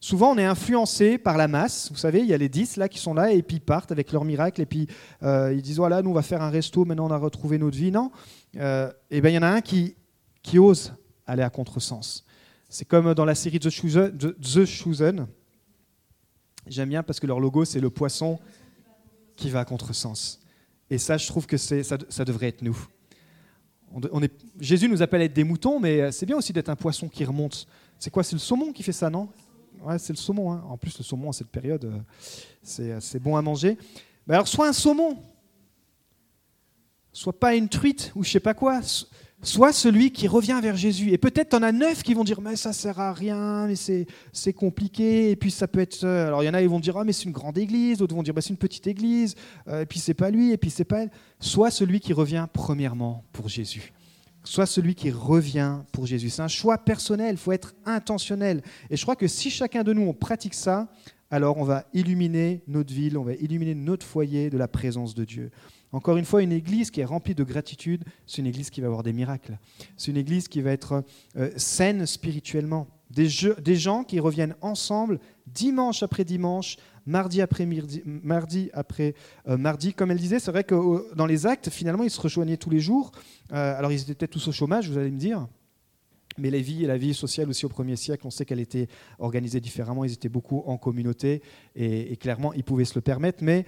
[0.01, 1.91] Souvent, on est influencé par la masse.
[1.91, 3.91] Vous savez, il y a les dix là qui sont là et puis ils partent
[3.91, 4.87] avec leur miracle et puis
[5.23, 7.79] euh, ils disent voilà, nous on va faire un resto, maintenant on a retrouvé notre
[7.79, 7.91] vie.
[7.91, 8.13] Non,
[8.57, 9.97] euh, et ben il y en a un qui
[10.43, 10.93] qui ose
[11.27, 12.25] aller à contresens.
[12.69, 14.17] C'est comme dans la série The Chosen.
[14.19, 15.27] The Chosen.
[16.67, 18.39] J'aime bien parce que leur logo c'est le poisson
[19.37, 20.41] qui va à contresens.
[20.89, 22.77] Et ça, je trouve que ça, ça devrait être nous.
[24.61, 27.09] Jésus nous appelle à être des moutons, mais euh, c'est bien aussi d'être un poisson
[27.09, 27.67] qui remonte.
[27.99, 28.23] C'est quoi?
[28.23, 29.29] C'est le saumon qui fait ça, non?
[29.83, 30.53] Ouais, c'est le saumon.
[30.53, 30.65] Hein.
[30.69, 31.99] En plus, le saumon à cette période, euh,
[32.81, 33.79] euh, c'est bon à manger.
[34.29, 35.23] alors, soit un saumon,
[37.13, 38.81] soit pas une truite ou je sais pas quoi,
[39.47, 41.13] Soit celui qui revient vers Jésus.
[41.13, 44.53] Et peut-être en as neuf qui vont dire mais ça sert à rien, mais c'est
[44.53, 45.31] compliqué.
[45.31, 46.03] Et puis ça peut être.
[46.03, 47.99] Euh, alors il y en a qui vont dire ah mais c'est une grande église,
[47.99, 49.37] d'autres vont dire bah, c'est une petite église.
[49.69, 51.13] Euh, et puis c'est pas lui, et puis c'est pas elle.
[51.39, 53.93] Soit celui qui revient premièrement pour Jésus.
[54.43, 56.29] Soit celui qui revient pour Jésus.
[56.29, 57.37] C'est un choix personnel.
[57.37, 58.63] Il faut être intentionnel.
[58.91, 60.89] Et je crois que si chacun de nous on pratique ça,
[61.31, 65.25] alors on va illuminer notre ville, on va illuminer notre foyer de la présence de
[65.25, 65.53] Dieu.
[65.97, 68.89] Encore une fois, une église qui est remplie de gratitude, c'est une église qui va
[68.89, 69.59] avoir des miracles.
[69.97, 71.03] C'est une église qui va être
[71.39, 72.87] euh, saine spirituellement.
[73.09, 77.67] Des, gens qui reviennent ensemble dimanche après dimanche, mardi après
[78.05, 79.15] mardi, après
[79.49, 79.95] euh, mardi.
[79.95, 82.81] Comme elle disait, c'est vrai que dans les actes, finalement, ils se rejoignaient tous les
[82.81, 83.11] jours.
[83.53, 85.49] Euh, alors, ils étaient peut-être tous au chômage, vous allez me dire.
[86.37, 88.89] Mais la vie et la vie sociale aussi au premier siècle, on sait qu'elle était
[89.19, 90.05] organisée différemment.
[90.05, 91.41] Ils étaient beaucoup en communauté
[91.75, 93.43] et, et clairement, ils pouvaient se le permettre.
[93.43, 93.65] Mais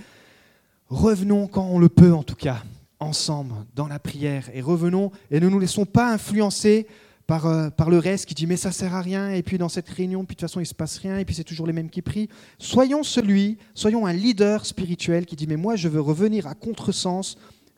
[0.89, 2.63] revenons quand on le peut en tout cas,
[3.01, 6.87] ensemble, dans la prière, et revenons et ne nous laissons pas influencer
[7.27, 9.69] par, euh, par le reste qui dit mais ça sert à rien, et puis dans
[9.69, 11.73] cette réunion, puis de toute façon il se passe rien, et puis c'est toujours les
[11.73, 12.29] mêmes qui prient.
[12.59, 17.37] Soyons celui, soyons un leader spirituel qui dit mais moi je veux revenir à contresens,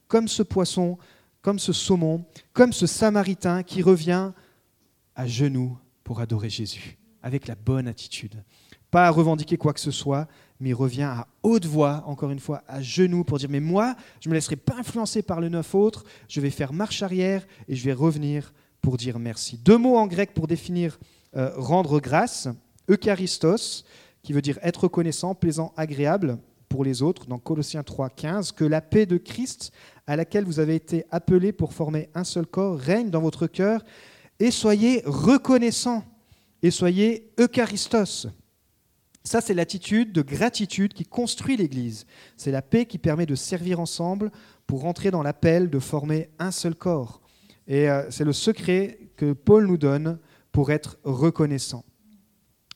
[0.08, 0.98] comme ce poisson,
[1.42, 4.32] comme ce saumon, comme ce samaritain qui revient
[5.14, 8.42] à genoux pour adorer Jésus, avec la bonne attitude.
[8.90, 10.26] Pas à revendiquer quoi que ce soit,
[10.58, 14.28] mais revient à haute voix, encore une fois, à genoux, pour dire, mais moi, je
[14.28, 17.76] ne me laisserai pas influencer par le neuf autres, je vais faire marche arrière et
[17.76, 19.58] je vais revenir pour dire merci.
[19.58, 20.98] Deux mots en grec pour définir
[21.36, 22.48] euh, rendre grâce,
[22.88, 23.84] eucharistos,
[24.22, 28.64] qui veut dire être reconnaissant, plaisant, agréable pour les autres, dans Colossiens 3, 15, que
[28.64, 29.72] la paix de Christ,
[30.06, 33.82] à laquelle vous avez été appelés pour former un seul corps, règne dans votre cœur,
[34.38, 36.04] et soyez reconnaissants,
[36.62, 38.28] et soyez eucharistos,
[39.22, 42.06] ça, c'est l'attitude de gratitude qui construit l'Église.
[42.36, 44.30] C'est la paix qui permet de servir ensemble
[44.66, 47.20] pour rentrer dans l'appel de former un seul corps.
[47.66, 50.18] Et euh, c'est le secret que Paul nous donne
[50.52, 51.84] pour être reconnaissant.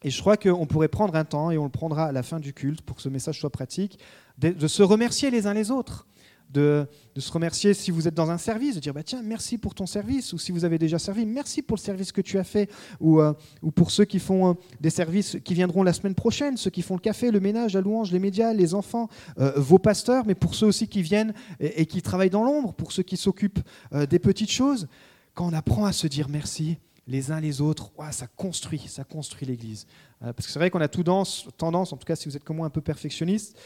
[0.02, 2.38] Et je crois qu'on pourrait prendre un temps, et on le prendra à la fin
[2.38, 3.98] du culte pour que ce message soit pratique,
[4.37, 6.07] de se remercier les uns les autres
[6.55, 6.87] de,
[7.17, 9.87] se remercier si vous êtes dans un service, de dire bah, tiens, merci pour ton
[9.87, 12.71] service, ou si vous avez déjà servi, merci pour le service que tu as fait,
[13.01, 16.57] ou, euh, ou pour ceux qui font euh, des services qui viendront la semaine prochaine,
[16.57, 19.79] ceux qui font le café, le ménage, la louange, les médias, les enfants, euh, vos
[19.79, 23.17] pasteurs, mais pour ceux aussi qui viennent et, qui travaillent dans l'ombre, pour ceux qui
[23.17, 23.61] s'occupent
[23.93, 24.88] des petites choses.
[25.35, 29.47] Quand on apprend à se dire merci, les uns les autres, ça construit, ça construit
[29.47, 29.87] l'Église.
[30.21, 32.57] parce que c'est vrai qu'on a tout tendance, en tout cas si vous êtes comme
[32.57, 33.57] moi un peu perfectionniste,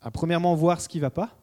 [0.00, 1.36] à premièrement voir ce qui ne va pas,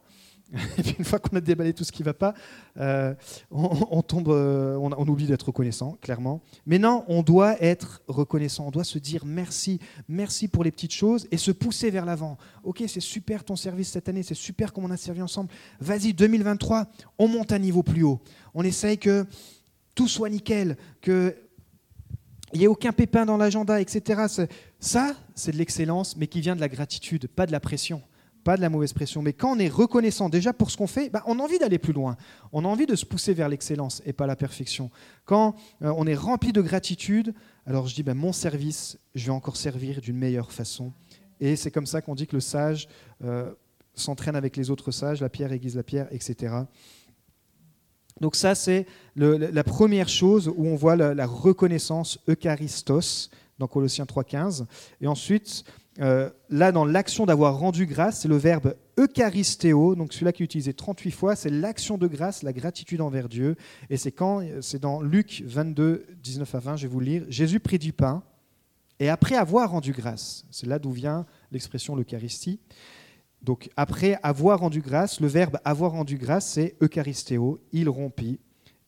[0.78, 2.34] Et puis une fois qu'on a déballé tout ce qui ne va pas,
[2.78, 3.14] euh,
[3.52, 6.42] on, tombe, euh, on, oublie d'être reconnaissant, clairement.
[6.66, 8.68] Mais non, on doit être reconnaissant.
[8.68, 12.38] On doit se dire merci, merci pour les petites choses et se pousser vers l'avant.
[12.64, 15.50] Ok, c'est super ton service cette année, c'est super comme on a servi ensemble.
[15.80, 16.88] Vas-y, 2023,
[17.18, 18.20] on monte un niveau plus haut.
[18.54, 19.26] On essaye que
[19.96, 21.36] tout soit nickel, que
[22.54, 24.24] il n'y ait aucun pépin dans l'agenda, etc.
[24.78, 28.02] Ça, c'est de l'excellence, mais qui vient de la gratitude, pas de la pression
[28.43, 31.10] pas de la mauvaise pression, mais quand on est reconnaissant déjà pour ce qu'on fait,
[31.10, 32.17] bah, on a envie d'aller plus loin.
[32.51, 34.89] On a envie de se pousser vers l'excellence et pas la perfection.
[35.25, 37.34] Quand euh, on est rempli de gratitude,
[37.65, 40.91] alors je dis, bah, mon service, je vais encore servir d'une meilleure façon.
[41.39, 42.88] Et c'est comme ça qu'on dit que le sage
[43.23, 43.51] euh,
[43.93, 46.56] s'entraîne avec les autres sages, la pierre aiguise la pierre, etc.
[48.19, 54.06] Donc ça, c'est la première chose où on voit la, la reconnaissance eucharistos dans Colossiens
[54.06, 54.65] 3.15.
[54.99, 55.63] Et ensuite,
[55.99, 60.45] euh, là, dans l'action d'avoir rendu grâce, c'est le verbe eucharistéo, donc celui-là qui est
[60.45, 63.56] utilisé 38 fois, c'est l'action de grâce, la gratitude envers Dieu.
[63.89, 67.25] Et c'est quand C'est dans Luc 22, 19 à 20, je vais vous lire.
[67.27, 68.23] Jésus prit du pain,
[68.99, 72.60] et après avoir rendu grâce, c'est là d'où vient l'expression l'Eucharistie.
[73.41, 78.39] Donc après avoir rendu grâce, le verbe avoir rendu grâce, c'est eucharistéo, il rompit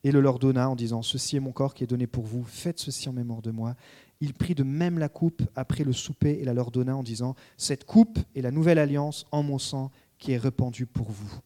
[0.04, 2.44] et le leur donna en disant, Ceci est mon corps qui est donné pour vous,
[2.44, 3.74] faites ceci en mémoire de moi
[4.20, 7.34] il prit de même la coupe après le souper et la leur donna en disant,
[7.56, 11.40] Cette coupe est la nouvelle alliance en mon sang qui est répandue pour vous.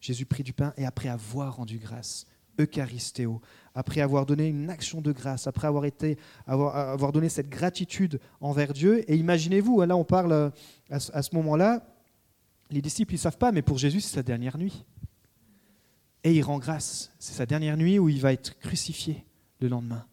[0.00, 2.26] Jésus prit du pain et après avoir rendu grâce,
[2.58, 3.40] Eucharistéo,
[3.74, 8.20] après avoir donné une action de grâce, après avoir, été, avoir, avoir donné cette gratitude
[8.40, 9.10] envers Dieu.
[9.10, 10.50] Et imaginez-vous, là on parle euh,
[10.90, 11.86] à ce moment-là,
[12.70, 14.84] les disciples ne savent pas, mais pour Jésus c'est sa dernière nuit.
[16.22, 17.12] Et il rend grâce.
[17.18, 19.24] C'est sa dernière nuit où il va être crucifié
[19.60, 20.06] le lendemain.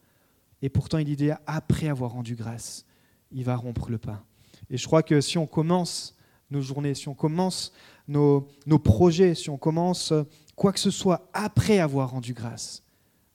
[0.62, 2.86] Et pourtant, il dit après avoir rendu grâce,
[3.32, 4.24] il va rompre le pain.
[4.70, 6.16] Et je crois que si on commence
[6.50, 7.74] nos journées, si on commence
[8.08, 10.14] nos, nos projets, si on commence
[10.56, 12.84] quoi que ce soit après avoir rendu grâce,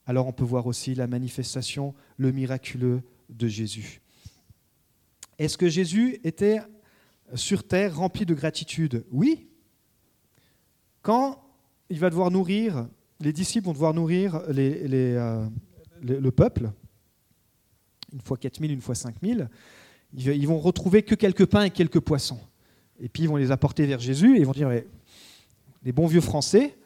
[0.07, 4.01] alors on peut voir aussi la manifestation, le miraculeux de Jésus.
[5.39, 6.61] Est-ce que Jésus était
[7.35, 9.05] sur terre rempli de gratitude?
[9.11, 9.49] Oui.
[11.03, 11.43] Quand
[11.91, 12.89] il va devoir nourrir
[13.21, 15.49] les disciples vont devoir nourrir euh,
[16.03, 16.71] le peuple,
[18.17, 19.49] une fois 4000, une fois 5000.
[20.15, 22.41] Ils vont retrouver que quelques pains et quelques poissons.
[22.99, 24.71] Et puis ils vont les apporter vers Jésus et ils vont dire,
[25.83, 26.77] les bons vieux Français,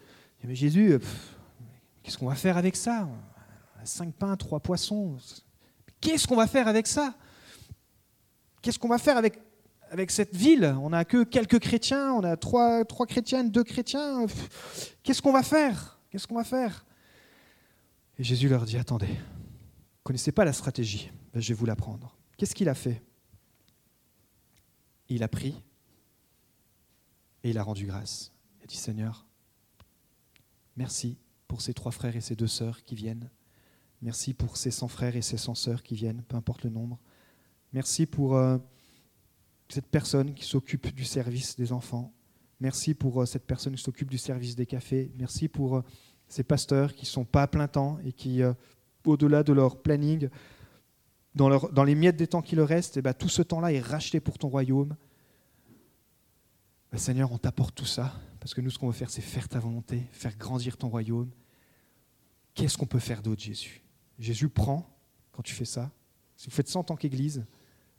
[0.43, 0.99] mais Jésus,
[2.03, 3.09] qu'est-ce qu'on va faire avec ça?
[3.85, 5.17] Cinq pains, trois poissons.
[6.01, 7.15] Qu'est-ce qu'on va faire avec ça?
[8.61, 9.39] Qu'est-ce qu'on va faire avec,
[9.91, 10.75] avec cette ville?
[10.83, 14.27] On n'a que quelques chrétiens, on a trois, trois chrétiennes, deux chrétiens.
[15.05, 16.01] Qu'est-ce qu'on va faire?
[16.11, 16.85] Qu'est-ce qu'on va faire?
[18.19, 21.67] Et Jésus leur dit, attendez, vous ne connaissez pas la stratégie, ben, je vais vous
[21.67, 22.17] l'apprendre.
[22.37, 23.03] Qu'est-ce qu'il a fait?
[25.09, 25.55] Il a pris
[27.43, 28.33] et il a rendu grâce.
[28.59, 29.27] Il a dit, Seigneur,
[30.77, 33.31] merci pour ces trois frères et ces deux sœurs qui viennent.
[34.03, 36.99] Merci pour ces cent frères et ces cent sœurs qui viennent, peu importe le nombre.
[37.73, 38.59] Merci pour euh,
[39.69, 42.13] cette personne qui s'occupe du service des enfants.
[42.61, 45.13] Merci pour euh, cette personne qui s'occupe du service des cafés.
[45.17, 45.85] Merci pour euh,
[46.29, 48.41] ces pasteurs qui ne sont pas à plein temps et qui,
[49.05, 50.29] au-delà de leur planning,
[51.35, 54.21] dans, les miettes des temps qui leur restent, eh ben, tout ce temps-là est racheté
[54.21, 54.97] pour ton royaume.
[56.91, 59.49] Ben, Seigneur, on t'apporte tout ça, parce que nous, ce qu'on veut faire, c'est faire
[59.49, 61.31] ta volonté, faire grandir ton royaume.
[62.55, 63.83] Qu'est-ce qu'on peut faire d'autre, Jésus?
[64.19, 64.89] Jésus prend,
[65.33, 65.91] quand tu fais ça,
[66.37, 67.45] si vous faites ça en tant qu'Église,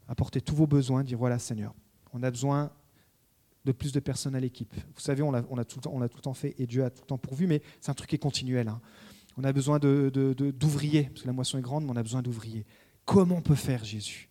[0.08, 1.74] apportez tous vos besoins, dire voilà Seigneur,
[2.12, 2.72] on a besoin
[3.66, 4.74] de plus de personnes à l'équipe.
[4.96, 7.48] Vous savez, on a, tout, le temps fait et Dieu a tout le temps pourvu,
[7.48, 8.68] mais c'est un truc qui est continuel.
[8.68, 8.82] Hein.
[9.38, 12.66] On a besoin d'ouvriers, parce que la moisson est grande, mais on a besoin d'ouvriers.
[13.12, 14.30] Comment on peut faire, Jésus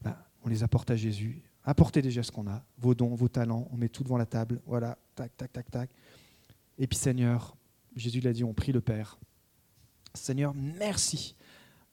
[0.00, 1.40] ben, On les apporte à Jésus.
[1.62, 4.60] Apportez déjà ce qu'on a, vos dons, vos talents, on met tout devant la table.
[4.66, 5.90] Voilà, tac, tac, tac, tac.
[6.78, 7.56] Et puis Seigneur,
[7.94, 9.20] Jésus l'a dit, on prie le Père.
[10.14, 11.36] Seigneur, merci,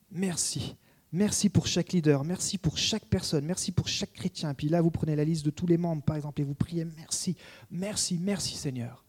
[0.10, 0.76] merci.
[1.12, 4.56] Merci pour chaque leader, merci pour chaque personne, merci pour chaque chrétien.
[4.56, 6.86] Puis là, vous prenez la liste de tous les membres, par exemple, et vous priez
[6.86, 7.38] merci,
[7.70, 9.06] merci, merci Seigneur.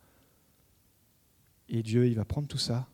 [1.66, 2.86] Et Dieu, il va prendre tout ça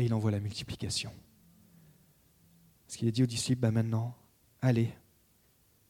[0.00, 1.12] et il envoie la multiplication.
[2.88, 4.16] Ce qu'il a dit aux disciples, bah maintenant,
[4.62, 4.90] allez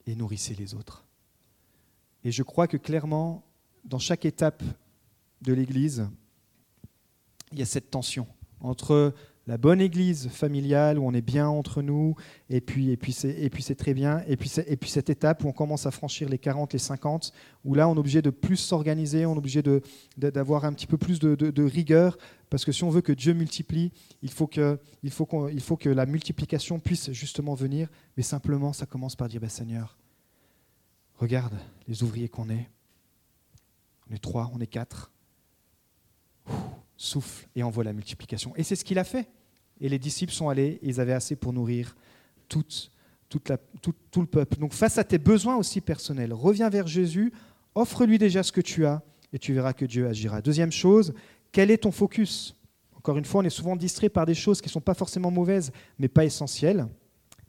[0.06, 1.04] et nourrissez les autres.
[2.24, 3.44] Et je crois que clairement,
[3.84, 4.64] dans chaque étape
[5.42, 6.08] de l'Église,
[7.52, 8.26] il y a cette tension
[8.58, 9.14] entre
[9.46, 12.14] la bonne église familiale où on est bien entre nous,
[12.50, 15.52] et puis, et puis, c'est, très bien, et puis, et puis cette étape où on
[15.52, 17.32] commence à franchir les 40, les 50,
[17.64, 19.82] où là on est obligé de plus s'organiser, on est obligé de,
[20.16, 23.92] d'avoir un petit peu plus de, rigueur, parce que si on veut que Dieu multiplie,
[24.22, 25.26] il faut que, il faut
[25.60, 29.96] faut que la multiplication puisse justement venir, mais simplement ça commence par dire, bah, Seigneur,
[31.16, 31.54] regarde
[31.88, 32.68] les ouvriers qu'on est,
[34.10, 35.10] on est trois, on est quatre
[37.00, 38.52] souffle et envoie la multiplication.
[38.56, 39.26] Et c'est ce qu'il a fait.
[39.80, 41.96] Et les disciples sont allés, ils avaient assez pour nourrir
[42.46, 42.64] tout,
[43.30, 43.40] tout,
[44.20, 44.58] le peuple.
[44.58, 47.32] Donc face à tes besoins aussi personnels, reviens vers Jésus,
[47.74, 50.42] offre-lui déjà ce que tu as, et tu verras que Dieu agira.
[50.42, 51.14] Deuxième chose,
[51.52, 52.54] quel est ton focus?
[52.94, 55.30] Encore une fois, on est souvent distrait par des choses qui ne sont pas forcément
[55.30, 56.86] mauvaises, mais pas essentielles.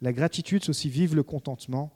[0.02, 1.92] La gratitude, c'est aussi vivre le contentement.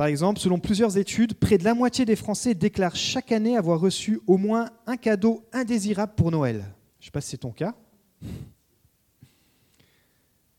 [0.00, 3.78] Par exemple, selon plusieurs études, près de la moitié des Français déclarent chaque année avoir
[3.78, 6.64] reçu au moins un cadeau indésirable pour Noël.
[7.00, 7.74] Je ne sais pas si c'est ton cas.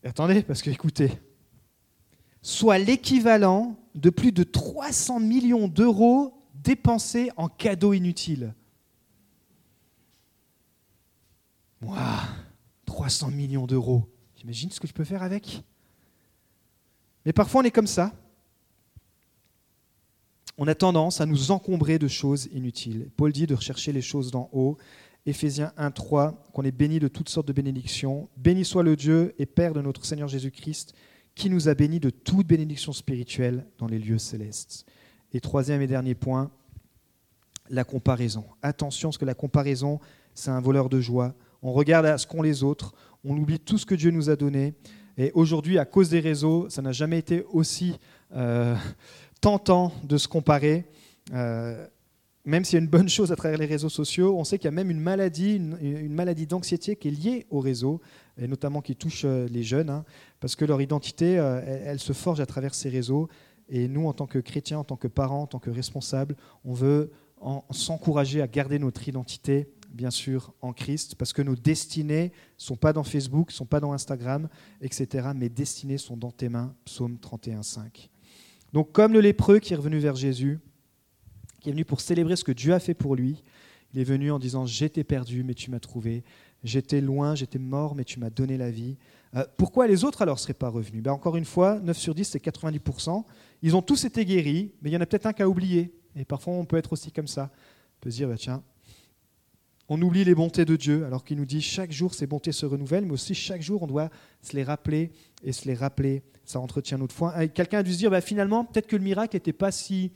[0.04, 1.10] attendez, parce que écoutez,
[2.40, 8.54] soit l'équivalent de plus de 300 millions d'euros dépensés en cadeaux inutiles.
[11.82, 11.98] Waouh
[12.86, 14.08] 300 millions d'euros.
[14.36, 15.64] J'imagine ce que je peux faire avec
[17.26, 18.12] Mais parfois on est comme ça
[20.58, 23.10] on a tendance à nous encombrer de choses inutiles.
[23.16, 24.76] Paul dit de rechercher les choses d'en haut.
[25.24, 28.28] Éphésiens 1, 3, qu'on est béni de toutes sortes de bénédictions.
[28.36, 30.94] Béni soit le Dieu et Père de notre Seigneur Jésus-Christ,
[31.34, 34.84] qui nous a bénis de toute bénédiction spirituelle dans les lieux célestes.
[35.32, 36.50] Et troisième et dernier point,
[37.70, 38.44] la comparaison.
[38.60, 40.00] Attention, parce que la comparaison,
[40.34, 41.34] c'est un voleur de joie.
[41.62, 44.36] On regarde à ce qu'ont les autres, on oublie tout ce que Dieu nous a
[44.36, 44.74] donné.
[45.16, 47.98] Et aujourd'hui, à cause des réseaux, ça n'a jamais été aussi
[48.34, 48.74] euh,
[49.42, 50.86] tentant de se comparer.
[51.34, 51.86] Euh,
[52.44, 54.64] même s'il y a une bonne chose à travers les réseaux sociaux, on sait qu'il
[54.64, 58.00] y a même une maladie, une, maladie d'anxiété qui est liée au réseau,
[58.38, 60.04] et notamment qui touche euh, les jeunes, hein,
[60.40, 63.28] parce que leur identité, euh, elle, se forge à travers ces réseaux.
[63.68, 66.72] Et nous, en tant que chrétiens, en tant que parents, en tant que responsables, on
[66.72, 67.10] veut
[67.70, 72.76] s'encourager à garder notre identité, bien sûr, en Christ, parce que nos destinées ne sont
[72.76, 74.48] pas dans Facebook, sont pas dans Instagram,
[74.80, 75.28] etc.
[75.34, 78.11] Mes destinées sont dans tes mains, psaume 31, 5.
[78.72, 80.60] Donc comme le lépreux qui est revenu vers Jésus,
[81.60, 83.42] qui est venu pour célébrer ce que Dieu a fait pour lui,
[83.92, 86.24] il est venu en disant J'étais perdu, mais tu m'as trouvé.
[86.64, 88.96] J'étais loin, j'étais mort, mais tu m'as donné la vie.
[89.34, 91.02] Euh, pourquoi les autres alors ne seraient pas revenus?
[91.02, 93.24] Ben Encore une fois, 9 sur 10, c'est 90%.
[93.62, 95.92] Ils ont tous été guéris, mais il y en a peut-être un qui a oublié.
[96.14, 97.50] Et parfois, on peut être aussi comme ça.
[98.00, 98.62] peut se dire, bah, tiens,
[99.88, 102.66] on oublie les bontés de Dieu, alors qu'il nous dit chaque jour ces bontés se
[102.66, 104.10] renouvellent, mais aussi chaque jour on doit
[104.40, 105.10] se les rappeler
[105.42, 106.22] et se les rappeler.
[106.44, 107.46] Ça entretient notre foi.
[107.48, 110.12] Quelqu'un a dû se dire, bah, finalement, peut-être que le miracle n'était pas si,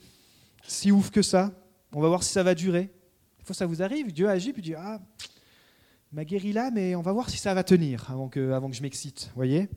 [0.66, 1.52] si ouf que ça.
[1.92, 2.90] On va voir si ça va durer.
[3.38, 5.00] Des fois, ça vous arrive, Dieu agit, puis dit, ah,
[6.12, 8.76] m'a guéri là, mais on va voir si ça va tenir avant que, avant que
[8.76, 9.30] je m'excite.
[9.36, 9.68] voyez?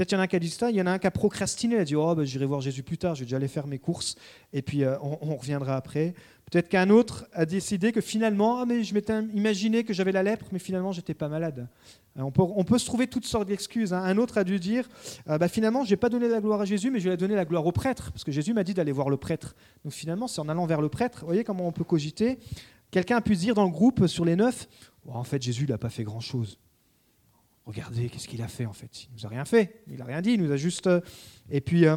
[0.00, 0.98] Peut-être qu'il y en a un qui a dit ça, il y en a un
[0.98, 3.26] qui a procrastiné, il a dit Oh, ben, j'irai voir Jésus plus tard, je vais
[3.26, 4.16] déjà aller faire mes courses,
[4.54, 6.14] et puis euh, on, reviendra après.
[6.50, 10.22] Peut-être qu'un autre a décidé que finalement, ah, mais je m'étais imaginé que j'avais la
[10.22, 11.68] lèpre, mais finalement, j'étais pas malade.
[12.18, 13.92] Euh, on peut, se trouver toutes sortes d'excuses.
[13.92, 14.02] Hein.
[14.02, 14.88] Un autre a dû dire
[15.28, 17.34] euh, bah, Finalement, je n'ai pas donné la gloire à Jésus, mais je vais donner
[17.34, 19.54] la gloire au prêtre, parce que Jésus m'a dit d'aller voir le prêtre.
[19.84, 22.38] Donc finalement, c'est en allant vers le prêtre, vous voyez comment on peut cogiter.
[22.90, 24.66] Quelqu'un a pu dire dans le groupe sur les neuf
[25.06, 26.58] oh, En fait, Jésus n'a pas fait grand-chose.
[27.70, 30.20] Regardez, qu'est-ce qu'il a fait en fait Il nous a rien fait, il n'a rien
[30.20, 30.88] dit, il nous a juste.
[30.88, 31.00] Euh,
[31.50, 31.96] et puis, euh,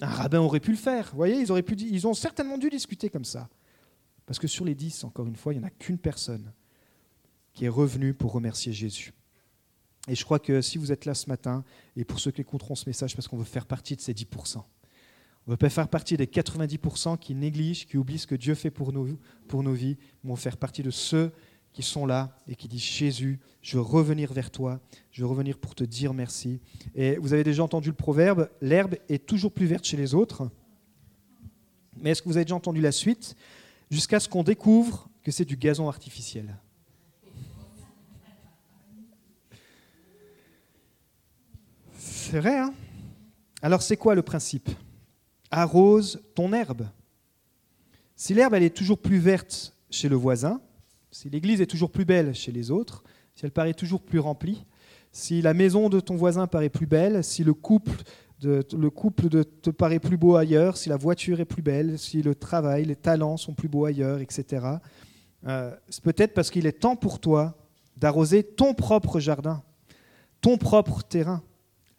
[0.00, 1.10] un rabbin aurait pu le faire.
[1.10, 3.50] Vous voyez, ils, auraient pu, ils ont certainement dû discuter comme ça.
[4.24, 6.50] Parce que sur les dix, encore une fois, il n'y en a qu'une personne
[7.52, 9.12] qui est revenue pour remercier Jésus.
[10.08, 11.62] Et je crois que si vous êtes là ce matin,
[11.94, 14.56] et pour ceux qui écouteront ce message, parce qu'on veut faire partie de ces 10%,
[14.56, 14.64] on
[15.46, 18.70] ne veut pas faire partie des 90% qui négligent, qui oublient ce que Dieu fait
[18.70, 19.06] pour nos,
[19.46, 21.32] pour nos vies, mais on veut faire partie de ceux
[21.72, 25.58] qui sont là et qui disent Jésus, je veux revenir vers toi, je veux revenir
[25.58, 26.60] pour te dire merci.
[26.94, 30.50] Et vous avez déjà entendu le proverbe, l'herbe est toujours plus verte chez les autres.
[31.96, 33.36] Mais est-ce que vous avez déjà entendu la suite?
[33.90, 36.56] Jusqu'à ce qu'on découvre que c'est du gazon artificiel.
[41.98, 42.74] C'est vrai, hein?
[43.60, 44.70] Alors c'est quoi le principe?
[45.50, 46.88] Arrose ton herbe.
[48.16, 50.60] Si l'herbe elle est toujours plus verte chez le voisin,
[51.12, 53.04] si l'église est toujours plus belle chez les autres,
[53.34, 54.64] si elle paraît toujours plus remplie,
[55.12, 58.02] si la maison de ton voisin paraît plus belle, si le couple
[58.40, 62.86] de, te paraît plus beau ailleurs, si la voiture est plus belle, si le travail,
[62.86, 64.66] les talents sont plus beaux ailleurs, etc.
[65.46, 67.54] Euh, c'est peut-être parce qu'il est temps pour toi
[67.96, 69.62] d'arroser ton propre jardin,
[70.40, 71.42] ton propre terrain.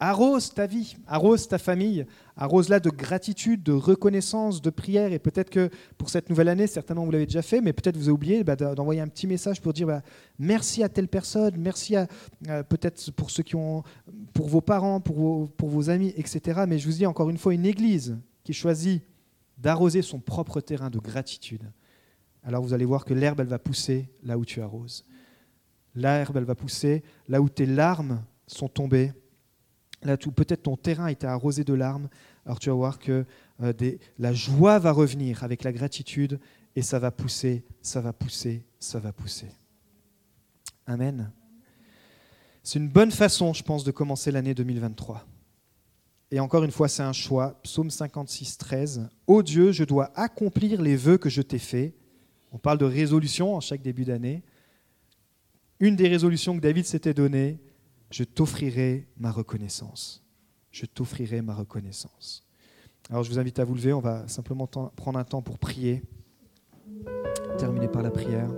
[0.06, 2.04] Arrose ta vie, arrose ta famille,
[2.36, 5.14] arrose-la de gratitude, de reconnaissance, de prière.
[5.14, 8.08] Et peut-être que pour cette nouvelle année, certainement vous l'avez déjà fait, mais peut-être vous
[8.08, 10.02] avez oublié bah, d'envoyer un petit message pour dire bah,
[10.38, 12.06] merci à telle personne, merci à
[12.48, 13.82] euh, peut-être pour ceux qui ont,
[14.34, 16.64] pour vos parents, pour vos, pour vos amis, etc.
[16.68, 19.02] Mais je vous dis encore une fois, une église qui choisit
[19.56, 21.62] d'arroser son propre terrain de gratitude,
[22.42, 25.06] alors vous allez voir que l'herbe, elle va pousser là où tu arroses.
[25.94, 29.14] L'herbe, elle va pousser là où tes larmes sont tombées
[30.04, 32.08] là peut-être ton terrain était arrosé de larmes,
[32.46, 33.24] alors tu vas voir que
[33.62, 33.72] euh,
[34.18, 36.38] la joie va revenir avec la gratitude
[36.76, 39.48] et ça va pousser, ça va pousser, ça va pousser.
[40.86, 41.30] Amen.
[42.62, 45.26] C'est une bonne façon, je pense, de commencer l'année 2023.
[46.30, 47.60] Et encore une fois, c'est un choix.
[47.62, 49.08] Psaume 56, 13.
[49.26, 51.94] Ô Dieu, je dois accomplir les vœux que je t'ai faits.
[52.52, 54.42] On parle de résolution en chaque début d'année.
[55.80, 57.60] Une des résolutions que David s'était donnée,
[58.14, 60.22] je t'offrirai ma reconnaissance.
[60.70, 62.44] Je t'offrirai ma reconnaissance.
[63.10, 66.04] Alors je vous invite à vous lever, on va simplement prendre un temps pour prier,
[67.58, 68.48] terminer par la prière.